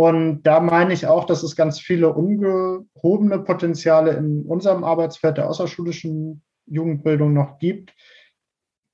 [0.00, 5.50] Und da meine ich auch, dass es ganz viele ungehobene Potenziale in unserem Arbeitsfeld der
[5.50, 7.92] außerschulischen Jugendbildung noch gibt,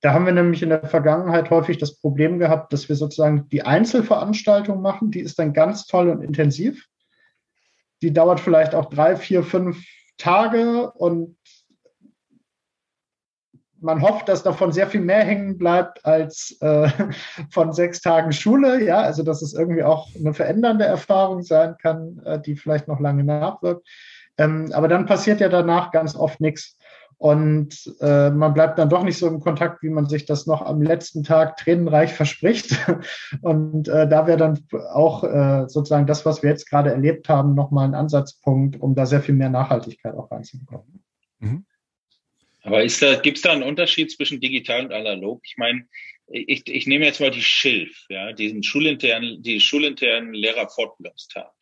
[0.01, 3.63] da haben wir nämlich in der Vergangenheit häufig das Problem gehabt, dass wir sozusagen die
[3.63, 6.89] Einzelveranstaltung machen, die ist dann ganz toll und intensiv.
[8.03, 9.87] Die dauert vielleicht auch drei, vier, fünf
[10.19, 11.37] Tage und
[13.87, 16.91] man hofft, dass davon sehr viel mehr hängen bleibt als äh,
[17.51, 18.85] von sechs Tagen Schule.
[18.85, 23.01] Ja, also dass es irgendwie auch eine verändernde Erfahrung sein kann, äh, die vielleicht noch
[23.01, 23.87] lange nachwirkt.
[24.37, 26.77] Ähm, aber dann passiert ja danach ganz oft nichts.
[27.19, 30.61] Und äh, man bleibt dann doch nicht so im Kontakt, wie man sich das noch
[30.61, 32.77] am letzten Tag tränenreich verspricht.
[33.41, 34.59] Und äh, da wäre dann
[34.93, 39.07] auch äh, sozusagen das, was wir jetzt gerade erlebt haben, nochmal ein Ansatzpunkt, um da
[39.07, 41.05] sehr viel mehr Nachhaltigkeit auch reinzubekommen.
[41.39, 41.65] Mhm.
[42.67, 45.41] Aber gibt es da einen Unterschied zwischen digital und analog?
[45.47, 45.87] Ich meine,
[46.27, 51.53] ich, ich nehme jetzt mal die Schilf, ja, diesen schulinternen, die schulinternen Lehrerfortbildungstag.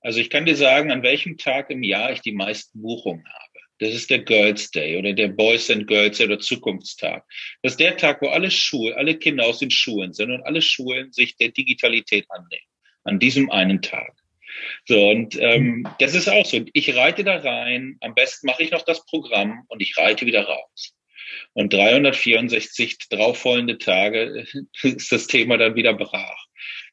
[0.00, 3.60] Also ich kann dir sagen, an welchem Tag im Jahr ich die meisten Buchungen habe.
[3.78, 7.24] Das ist der Girls Day oder der Boys and Girls Day oder Zukunftstag.
[7.62, 10.60] Das ist der Tag, wo alle Schulen, alle Kinder aus den Schulen sind und alle
[10.60, 12.68] Schulen sich der Digitalität annehmen.
[13.04, 14.12] An diesem einen Tag.
[14.86, 16.60] So, und ähm, das ist auch so.
[16.72, 20.44] Ich reite da rein, am besten mache ich noch das Programm und ich reite wieder
[20.44, 20.94] raus.
[21.52, 24.46] Und 364 drauffolgende Tage
[24.82, 26.46] ist das Thema dann wieder brach.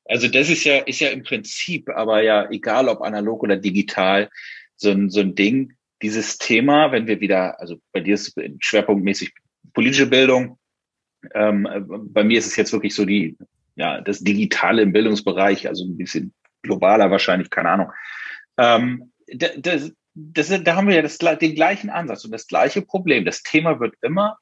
[0.05, 4.30] Also das ist ja, ist ja im Prinzip, aber ja, egal ob analog oder digital,
[4.76, 9.32] so ein, so ein Ding, dieses Thema, wenn wir wieder, also bei dir ist schwerpunktmäßig
[9.74, 10.57] politische Bildung,
[11.34, 11.68] ähm,
[12.11, 13.38] bei mir ist es jetzt wirklich so die,
[13.76, 16.34] ja, das Digitale im Bildungsbereich, also ein bisschen
[16.64, 17.91] globaler wahrscheinlich, keine Ahnung.
[18.57, 23.26] Ähm, das, das, da haben wir ja das, den gleichen Ansatz und das gleiche Problem.
[23.26, 24.38] Das Thema wird immer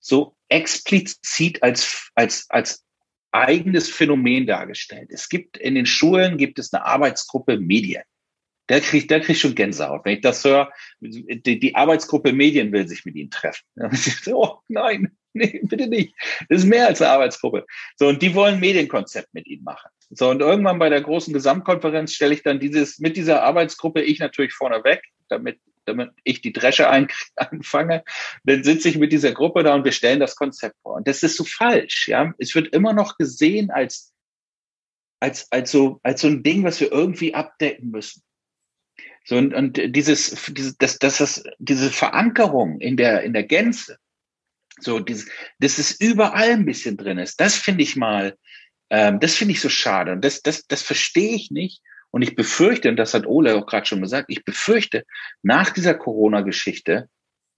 [0.00, 2.84] so explizit als, als, als
[3.32, 5.08] eigenes Phänomen dargestellt.
[5.10, 8.02] Es gibt in den Schulen gibt es eine Arbeitsgruppe Medien
[8.68, 10.04] der kriegt, der kriegt schon Gänsehaut.
[10.04, 13.64] Wenn ich das höre, die, die Arbeitsgruppe Medien will sich mit ihnen treffen.
[14.32, 16.14] oh nein, nee, bitte nicht.
[16.48, 17.66] Das ist mehr als eine Arbeitsgruppe.
[17.96, 19.90] So, und die wollen Medienkonzept mit ihnen machen.
[20.10, 24.20] So, und irgendwann bei der großen Gesamtkonferenz stelle ich dann dieses, mit dieser Arbeitsgruppe, ich
[24.20, 28.04] natürlich vorne weg, damit, damit ich die Dresche ein, anfange.
[28.44, 30.94] Dann sitze ich mit dieser Gruppe da und wir stellen das Konzept vor.
[30.94, 32.32] Und das ist so falsch, ja.
[32.38, 34.12] Es wird immer noch gesehen als,
[35.18, 38.22] als, als so, als so ein Ding, was wir irgendwie abdecken müssen.
[39.24, 43.98] So, und, und dieses, dieses, das, das, das, diese Verankerung in der, in der Gänze,
[44.80, 48.36] so, dieses, dass es überall ein bisschen drin ist, das finde ich mal,
[48.90, 50.12] ähm, das finde ich so schade.
[50.12, 51.82] Und das, das, das verstehe ich nicht.
[52.10, 55.04] Und ich befürchte, und das hat Ole auch gerade schon gesagt, ich befürchte,
[55.42, 57.08] nach dieser Corona-Geschichte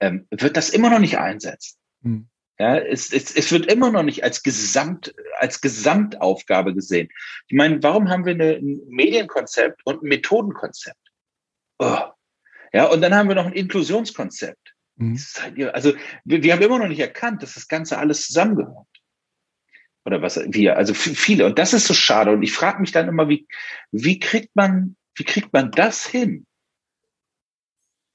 [0.01, 1.77] ähm, wird das immer noch nicht einsetzen.
[2.03, 2.29] Hm.
[2.59, 7.09] Ja, es, es, es wird immer noch nicht als Gesamt, als Gesamtaufgabe gesehen.
[7.49, 10.97] Ich meine, warum haben wir eine, ein Medienkonzept und ein Methodenkonzept?
[11.79, 11.99] Oh.
[12.73, 14.75] Ja, und dann haben wir noch ein Inklusionskonzept.
[14.97, 15.19] Mhm.
[15.41, 15.93] Halt, also
[16.25, 18.87] wir, wir haben immer noch nicht erkannt, dass das Ganze alles zusammengehört.
[20.05, 21.47] Oder was wir, also viele.
[21.47, 22.31] Und das ist so schade.
[22.31, 23.47] Und ich frage mich dann immer, wie,
[23.91, 26.47] wie kriegt man, wie kriegt man das hin?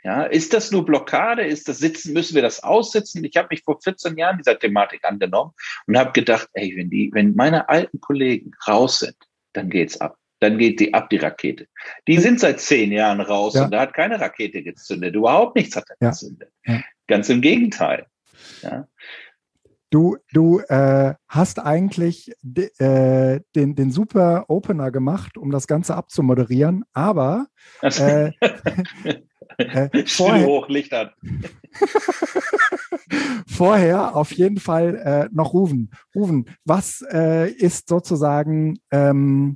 [0.04, 1.46] Ja, ist das nur Blockade?
[1.46, 2.14] Ist das Sitzen?
[2.14, 3.24] Müssen wir das aussitzen?
[3.24, 5.52] Ich habe mich vor 14 Jahren dieser Thematik angenommen
[5.86, 9.18] und habe gedacht, ey, wenn die, wenn meine alten Kollegen raus sind,
[9.54, 11.68] dann geht's ab dann geht die ab, die Rakete.
[12.08, 13.64] Die sind seit zehn Jahren raus ja.
[13.64, 15.16] und da hat keine Rakete gezündet.
[15.16, 16.50] Überhaupt nichts hat er gezündet.
[16.66, 16.82] Ja.
[17.08, 18.08] Ganz im Gegenteil.
[18.64, 18.88] Ja.
[19.92, 22.32] Du, du äh, hast eigentlich
[22.80, 27.48] äh, den, den super Opener gemacht, um das Ganze abzumoderieren, aber
[27.82, 28.32] äh,
[29.58, 31.12] äh, vorher, Hochlicht an.
[33.48, 35.92] vorher auf jeden Fall äh, noch Ruven.
[36.16, 39.56] Ruven, was äh, ist sozusagen ähm,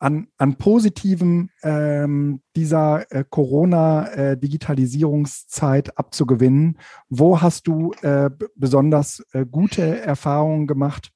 [0.00, 6.78] an, an Positiven ähm, dieser äh, Corona-Digitalisierungszeit äh, abzugewinnen?
[7.08, 11.12] Wo hast du äh, besonders äh, gute Erfahrungen gemacht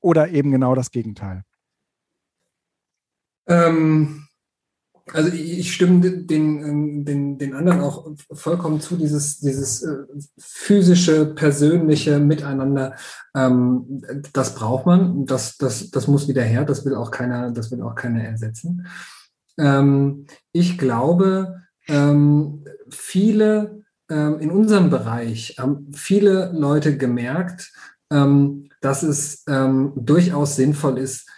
[0.00, 1.44] oder eben genau das Gegenteil?
[3.48, 4.28] Ähm,
[5.12, 10.04] also ich stimme den, ähm, den, den anderen auch vollkommen zu, dieses, dieses äh,
[10.38, 12.94] physische, persönliche Miteinander,
[13.34, 17.70] ähm, das braucht man, das, das, das muss wieder her, das will auch keiner, das
[17.70, 18.86] will auch keiner ersetzen.
[19.58, 27.72] Ähm, ich glaube, ähm, viele ähm, in unserem Bereich haben viele Leute gemerkt,
[28.10, 31.30] ähm, dass es durchaus sinnvoll ist,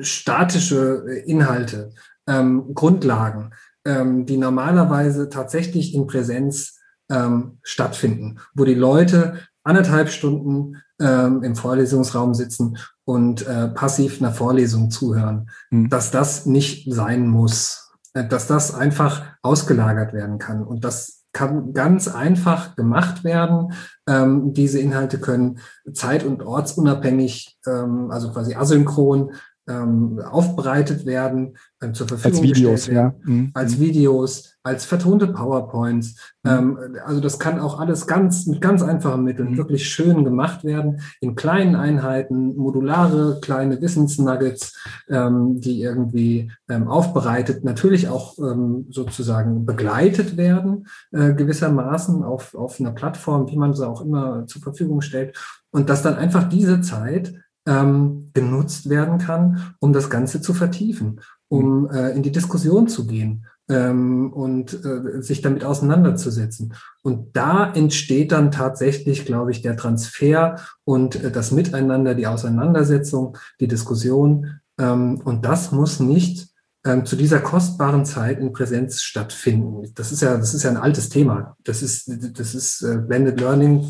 [0.00, 1.92] statische Inhalte
[2.26, 3.52] ähm, Grundlagen,
[3.84, 6.78] ähm, die normalerweise tatsächlich in Präsenz
[7.10, 14.32] ähm, stattfinden, wo die Leute anderthalb Stunden ähm, im Vorlesungsraum sitzen und äh, passiv einer
[14.32, 15.88] Vorlesung zuhören, mhm.
[15.88, 21.74] dass das nicht sein muss, äh, dass das einfach ausgelagert werden kann und das kann
[21.74, 23.74] ganz einfach gemacht werden.
[24.08, 25.58] Ähm, diese Inhalte können
[25.92, 29.32] zeit- und ortsunabhängig, ähm, also quasi asynchron
[29.68, 33.30] ähm, aufbereitet werden, äh, zur Verfügung als Videos, werden, ja.
[33.32, 33.50] Mhm.
[33.54, 36.16] als Videos, als vertonte PowerPoints.
[36.42, 36.50] Mhm.
[36.50, 39.56] Ähm, also das kann auch alles ganz mit ganz einfachen Mitteln mhm.
[39.56, 44.76] wirklich schön gemacht werden, in kleinen Einheiten, modulare kleine Wissensnuggets,
[45.08, 52.80] ähm, die irgendwie ähm, aufbereitet, natürlich auch ähm, sozusagen begleitet werden, äh, gewissermaßen auf, auf
[52.80, 55.36] einer Plattform, wie man sie auch immer zur Verfügung stellt.
[55.70, 57.34] Und dass dann einfach diese Zeit
[57.66, 61.90] ähm, genutzt werden kann, um das Ganze zu vertiefen, um mhm.
[61.90, 66.74] äh, in die Diskussion zu gehen ähm, und äh, sich damit auseinanderzusetzen.
[67.02, 73.36] Und da entsteht dann tatsächlich, glaube ich, der Transfer und äh, das Miteinander, die Auseinandersetzung,
[73.60, 74.60] die Diskussion.
[74.78, 76.48] Ähm, und das muss nicht
[76.84, 79.92] ähm, zu dieser kostbaren Zeit in Präsenz stattfinden.
[79.94, 81.56] Das ist ja, das ist ja ein altes Thema.
[81.64, 82.08] Das ist,
[82.38, 83.84] das ist äh, Blended Learning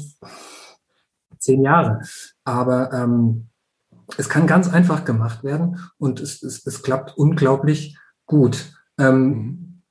[1.38, 2.00] zehn Jahre.
[2.44, 3.48] Aber ähm,
[4.16, 8.72] es kann ganz einfach gemacht werden und es, es, es klappt unglaublich gut.
[8.98, 9.82] Ähm, mhm.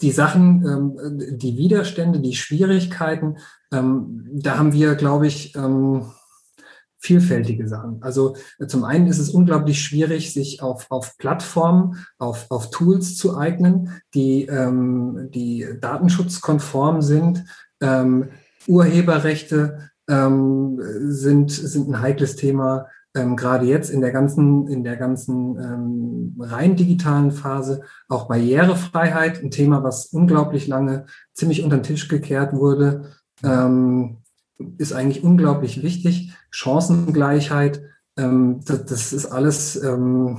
[0.00, 3.38] Die Sachen, ähm, die Widerstände, die Schwierigkeiten,
[3.72, 6.06] ähm, da haben wir, glaube ich, ähm,
[6.98, 8.02] vielfältige Sachen.
[8.02, 13.16] Also äh, zum einen ist es unglaublich schwierig, sich auf, auf Plattformen, auf, auf Tools
[13.16, 17.44] zu eignen, die, ähm, die datenschutzkonform sind.
[17.80, 18.30] Ähm,
[18.66, 25.56] Urheberrechte sind, sind ein heikles Thema ähm, gerade jetzt in der ganzen, in der ganzen
[25.58, 32.08] ähm, rein digitalen Phase auch Barrierefreiheit, ein Thema, was unglaublich lange ziemlich unter den Tisch
[32.08, 33.12] gekehrt wurde,
[33.42, 34.18] ähm,
[34.78, 36.32] ist eigentlich unglaublich wichtig.
[36.50, 37.82] Chancengleichheit,
[38.16, 40.38] ähm, das, das, ist alles, ähm,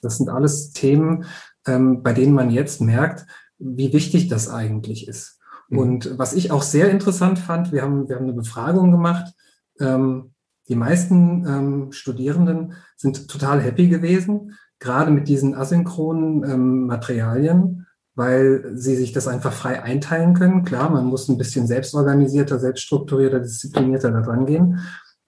[0.00, 1.24] das sind alles Themen,
[1.66, 3.26] ähm, bei denen man jetzt merkt,
[3.58, 5.40] wie wichtig das eigentlich ist.
[5.68, 5.78] Mhm.
[5.78, 9.34] Und was ich auch sehr interessant fand, wir haben, wir haben eine Befragung gemacht,
[9.80, 10.32] ähm,
[10.68, 18.72] Die meisten ähm, Studierenden sind total happy gewesen, gerade mit diesen asynchronen ähm, Materialien, weil
[18.74, 20.64] sie sich das einfach frei einteilen können.
[20.64, 24.80] Klar, man muss ein bisschen selbstorganisierter, selbststrukturierter, disziplinierter da dran gehen.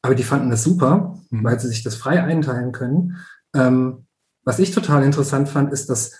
[0.02, 1.44] Aber die fanden das super, mhm.
[1.44, 3.16] weil sie sich das frei einteilen können.
[3.54, 4.06] Ähm,
[4.44, 6.12] was ich total interessant fand, ist, dass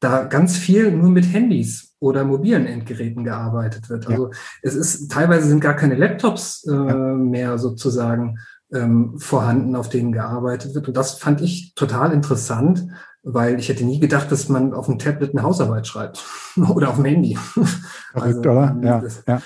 [0.00, 4.06] da ganz viel nur mit Handys oder mobilen Endgeräten gearbeitet wird.
[4.06, 4.38] Also ja.
[4.62, 6.94] es ist teilweise sind gar keine Laptops äh, ja.
[6.94, 8.38] mehr sozusagen
[8.74, 10.88] ähm, vorhanden, auf denen gearbeitet wird.
[10.88, 12.86] Und das fand ich total interessant,
[13.22, 16.24] weil ich hätte nie gedacht, dass man auf dem Tablet eine Hausarbeit schreibt
[16.74, 17.36] oder auf dem Handy.
[17.36, 17.76] Verrückt,
[18.14, 18.76] also, oder?
[18.82, 19.42] Ja, ja.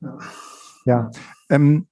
[0.00, 0.18] ja.
[0.84, 1.10] ja.
[1.50, 1.86] Ähm,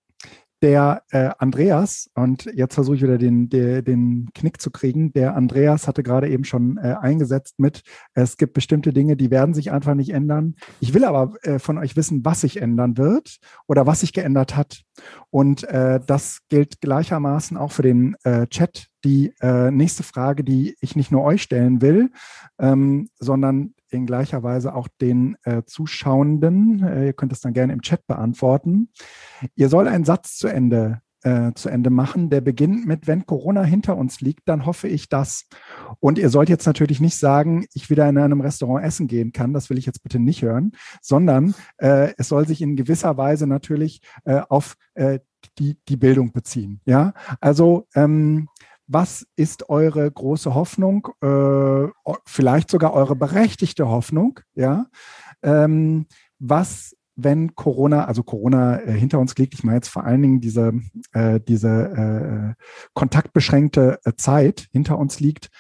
[0.62, 5.34] der äh, Andreas, und jetzt versuche ich wieder den, den, den Knick zu kriegen, der
[5.34, 7.82] Andreas hatte gerade eben schon äh, eingesetzt mit,
[8.14, 10.54] es gibt bestimmte Dinge, die werden sich einfach nicht ändern.
[10.80, 14.56] Ich will aber äh, von euch wissen, was sich ändern wird oder was sich geändert
[14.56, 14.82] hat.
[15.30, 18.91] Und äh, das gilt gleichermaßen auch für den äh, Chat.
[19.04, 22.10] Die äh, nächste Frage, die ich nicht nur euch stellen will,
[22.58, 26.82] ähm, sondern in gleicher Weise auch den äh, Zuschauenden.
[26.82, 28.88] Äh, ihr könnt es dann gerne im Chat beantworten.
[29.54, 33.62] Ihr soll einen Satz zu Ende äh, zu Ende machen, der beginnt mit, wenn Corona
[33.62, 35.46] hinter uns liegt, dann hoffe ich das.
[36.00, 39.52] Und ihr sollt jetzt natürlich nicht sagen, ich wieder in einem Restaurant essen gehen kann,
[39.52, 43.46] das will ich jetzt bitte nicht hören, sondern äh, es soll sich in gewisser Weise
[43.46, 45.20] natürlich äh, auf äh,
[45.58, 46.80] die, die Bildung beziehen.
[46.84, 48.48] Ja, also ähm,
[48.86, 51.88] was ist eure große Hoffnung, äh,
[52.26, 54.40] vielleicht sogar eure berechtigte Hoffnung?
[54.54, 54.86] Ja,
[55.42, 56.06] ähm,
[56.38, 60.40] was wenn Corona, also Corona äh, hinter uns liegt, ich meine jetzt vor allen Dingen
[60.40, 60.72] diese,
[61.12, 62.62] äh, diese äh,
[62.94, 65.50] kontaktbeschränkte äh, Zeit hinter uns liegt,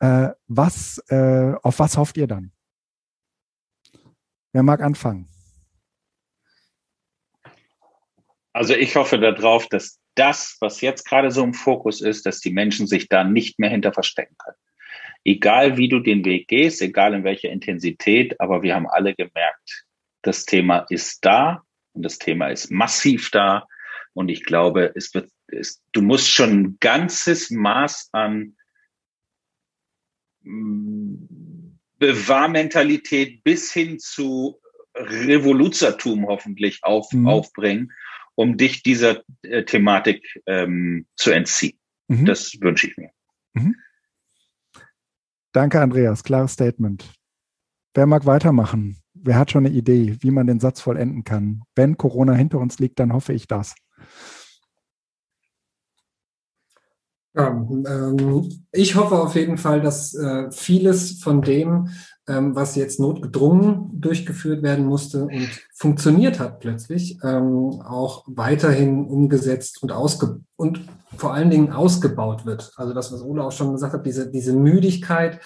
[0.00, 2.52] äh, was, äh, auf was hofft ihr dann?
[4.52, 5.28] Wer mag anfangen?
[8.52, 12.52] Also ich hoffe darauf, dass das, was jetzt gerade so im Fokus ist, dass die
[12.52, 14.56] Menschen sich da nicht mehr hinter verstecken können.
[15.24, 19.86] Egal wie du den Weg gehst, egal in welcher Intensität, aber wir haben alle gemerkt,
[20.22, 21.62] das Thema ist da
[21.92, 23.66] und das Thema ist massiv da.
[24.12, 28.56] Und ich glaube, es wird, es, du musst schon ein ganzes Maß an
[30.42, 31.16] mm,
[31.98, 34.60] Bewahrmentalität bis hin zu
[34.94, 37.28] Revoluzertum hoffentlich auf, mhm.
[37.28, 37.92] aufbringen,
[38.36, 41.78] um dich dieser äh, Thematik ähm, zu entziehen.
[42.06, 42.26] Mhm.
[42.26, 43.10] Das wünsche ich mir.
[43.54, 43.74] Mhm.
[45.52, 46.22] Danke, Andreas.
[46.22, 47.12] Klares Statement.
[47.94, 48.98] Wer mag weitermachen?
[49.14, 51.62] Wer hat schon eine Idee, wie man den Satz vollenden kann?
[51.74, 53.74] Wenn Corona hinter uns liegt, dann hoffe ich das.
[57.34, 61.88] Ja, ähm, ich hoffe auf jeden Fall, dass äh, vieles von dem,
[62.26, 69.92] was jetzt notgedrungen durchgeführt werden musste und funktioniert hat plötzlich, ähm, auch weiterhin umgesetzt und,
[69.92, 70.80] ausge und
[71.16, 72.72] vor allen Dingen ausgebaut wird.
[72.76, 75.40] Also das, was Ola auch schon gesagt hat, diese, diese Müdigkeit,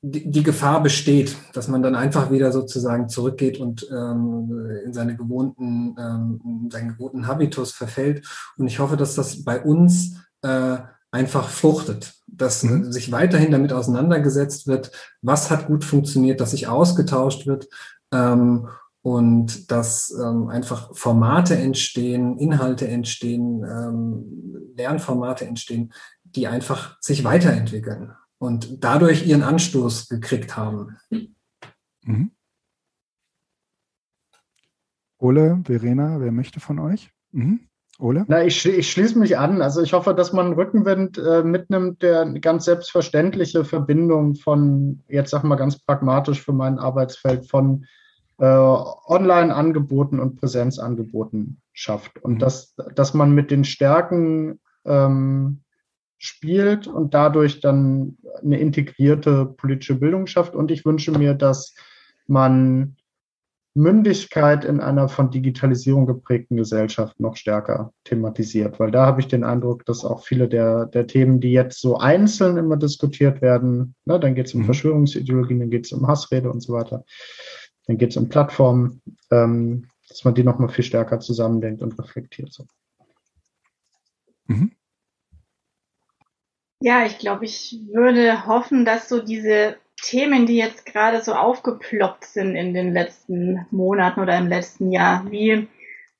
[0.00, 5.16] die, die Gefahr besteht, dass man dann einfach wieder sozusagen zurückgeht und ähm, in seine
[5.16, 8.26] gewohnten, ähm, seinen gewohnten Habitus verfällt.
[8.56, 10.78] Und ich hoffe, dass das bei uns äh,
[11.12, 12.90] einfach fruchtet, dass mhm.
[12.90, 14.90] sich weiterhin damit auseinandergesetzt wird,
[15.20, 17.68] was hat gut funktioniert, dass sich ausgetauscht wird
[18.12, 18.68] ähm,
[19.02, 25.92] und dass ähm, einfach Formate entstehen, Inhalte entstehen, ähm, Lernformate entstehen,
[26.24, 30.96] die einfach sich weiterentwickeln und dadurch ihren Anstoß gekriegt haben.
[32.04, 32.32] Mhm.
[35.18, 37.12] Ole, Verena, wer möchte von euch?
[37.32, 37.68] Mhm.
[38.02, 38.24] Ole?
[38.26, 39.62] Na, ich, ich schließe mich an.
[39.62, 45.30] Also ich hoffe, dass man Rückenwind äh, mitnimmt, der eine ganz selbstverständliche Verbindung von, jetzt
[45.30, 47.86] sag mal ganz pragmatisch für mein Arbeitsfeld, von
[48.38, 52.18] äh, Online-Angeboten und Präsenzangeboten schafft.
[52.22, 52.38] Und mhm.
[52.40, 55.60] dass, dass man mit den Stärken ähm,
[56.18, 60.56] spielt und dadurch dann eine integrierte politische Bildung schafft.
[60.56, 61.74] Und ich wünsche mir, dass
[62.26, 62.96] man
[63.74, 69.44] Mündigkeit in einer von Digitalisierung geprägten Gesellschaft noch stärker thematisiert, weil da habe ich den
[69.44, 74.20] Eindruck, dass auch viele der, der Themen, die jetzt so einzeln immer diskutiert werden, ne,
[74.20, 74.66] dann geht es um mhm.
[74.66, 77.04] Verschwörungsideologien, dann geht es um Hassrede und so weiter,
[77.86, 79.00] dann geht es um Plattformen,
[79.30, 82.52] ähm, dass man die nochmal viel stärker zusammendenkt und reflektiert.
[82.52, 82.66] So.
[84.48, 84.72] Mhm.
[86.80, 92.24] Ja, ich glaube, ich würde hoffen, dass so diese Themen, die jetzt gerade so aufgeploppt
[92.24, 95.68] sind in den letzten Monaten oder im letzten Jahr, wie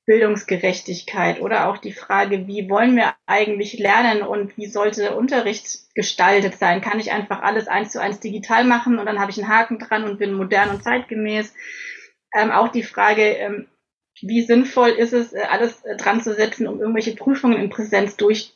[0.05, 6.55] Bildungsgerechtigkeit oder auch die Frage, wie wollen wir eigentlich lernen und wie sollte Unterricht gestaltet
[6.57, 6.81] sein?
[6.81, 9.79] Kann ich einfach alles eins zu eins digital machen und dann habe ich einen Haken
[9.79, 11.53] dran und bin modern und zeitgemäß?
[12.33, 13.67] Ähm, auch die Frage, ähm,
[14.21, 18.17] wie sinnvoll ist es, äh, alles äh, dran zu setzen, um irgendwelche Prüfungen in Präsenz
[18.17, 18.53] durch,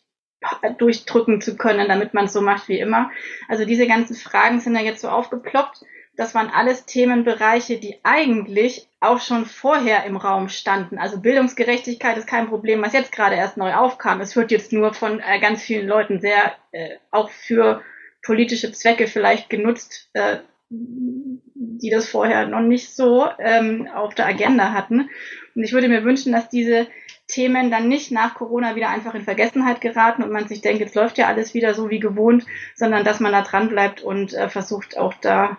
[0.77, 3.11] durchdrücken zu können, damit man es so macht wie immer.
[3.47, 5.83] Also diese ganzen Fragen sind ja jetzt so aufgeploppt.
[6.15, 10.97] Das waren alles Themenbereiche, die eigentlich auch schon vorher im Raum standen.
[10.97, 14.19] Also Bildungsgerechtigkeit ist kein Problem, was jetzt gerade erst neu aufkam.
[14.19, 17.83] Es wird jetzt nur von äh, ganz vielen Leuten sehr äh, auch für
[18.23, 20.37] politische Zwecke vielleicht genutzt, äh,
[20.69, 25.09] die das vorher noch nicht so ähm, auf der Agenda hatten.
[25.55, 26.87] Und ich würde mir wünschen, dass diese
[27.27, 30.95] Themen dann nicht nach Corona wieder einfach in Vergessenheit geraten und man sich denkt, jetzt
[30.95, 32.45] läuft ja alles wieder so wie gewohnt,
[32.75, 35.57] sondern dass man da dran bleibt und äh, versucht auch da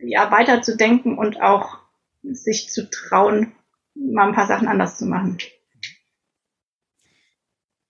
[0.00, 1.78] ja weiterzudenken und auch
[2.22, 3.52] sich zu trauen,
[3.94, 5.38] mal ein paar Sachen anders zu machen.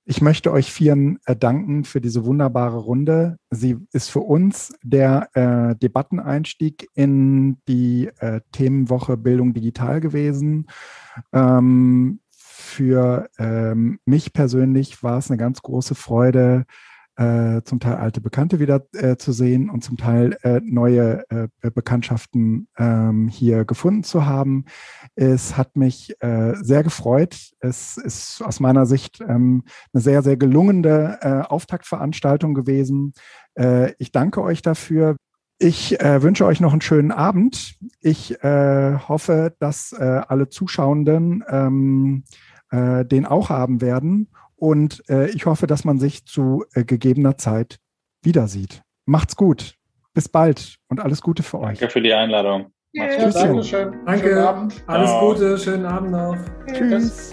[0.06, 3.38] Ich möchte euch vieren äh, danken für diese wunderbare Runde.
[3.50, 10.66] Sie ist für uns der äh, Debatteneinstieg in die äh, Themenwoche Bildung digital gewesen.
[11.32, 12.20] Ähm,
[12.74, 16.64] für ähm, mich persönlich war es eine ganz große Freude,
[17.16, 21.70] äh, zum Teil alte Bekannte wieder äh, zu sehen und zum Teil äh, neue äh,
[21.70, 24.64] Bekanntschaften ähm, hier gefunden zu haben.
[25.14, 27.52] Es hat mich äh, sehr gefreut.
[27.60, 33.12] Es ist aus meiner Sicht ähm, eine sehr, sehr gelungene äh, Auftaktveranstaltung gewesen.
[33.98, 35.14] Ich danke euch dafür.
[35.58, 37.76] Ich äh, wünsche euch noch einen schönen Abend.
[38.00, 42.24] Ich äh, hoffe, dass äh, alle Zuschauenden ähm,
[42.70, 44.28] äh, den auch haben werden.
[44.56, 47.78] Und äh, ich hoffe, dass man sich zu äh, gegebener Zeit
[48.22, 48.82] wieder sieht.
[49.04, 49.74] Macht's gut.
[50.14, 51.78] Bis bald und alles Gute für euch.
[51.78, 52.72] Danke für die Einladung.
[52.92, 53.92] Ja, Danke schön.
[54.06, 54.68] Danke.
[54.86, 55.58] Alles Gute.
[55.58, 56.36] Schönen Abend noch.
[56.72, 57.32] Tschüss.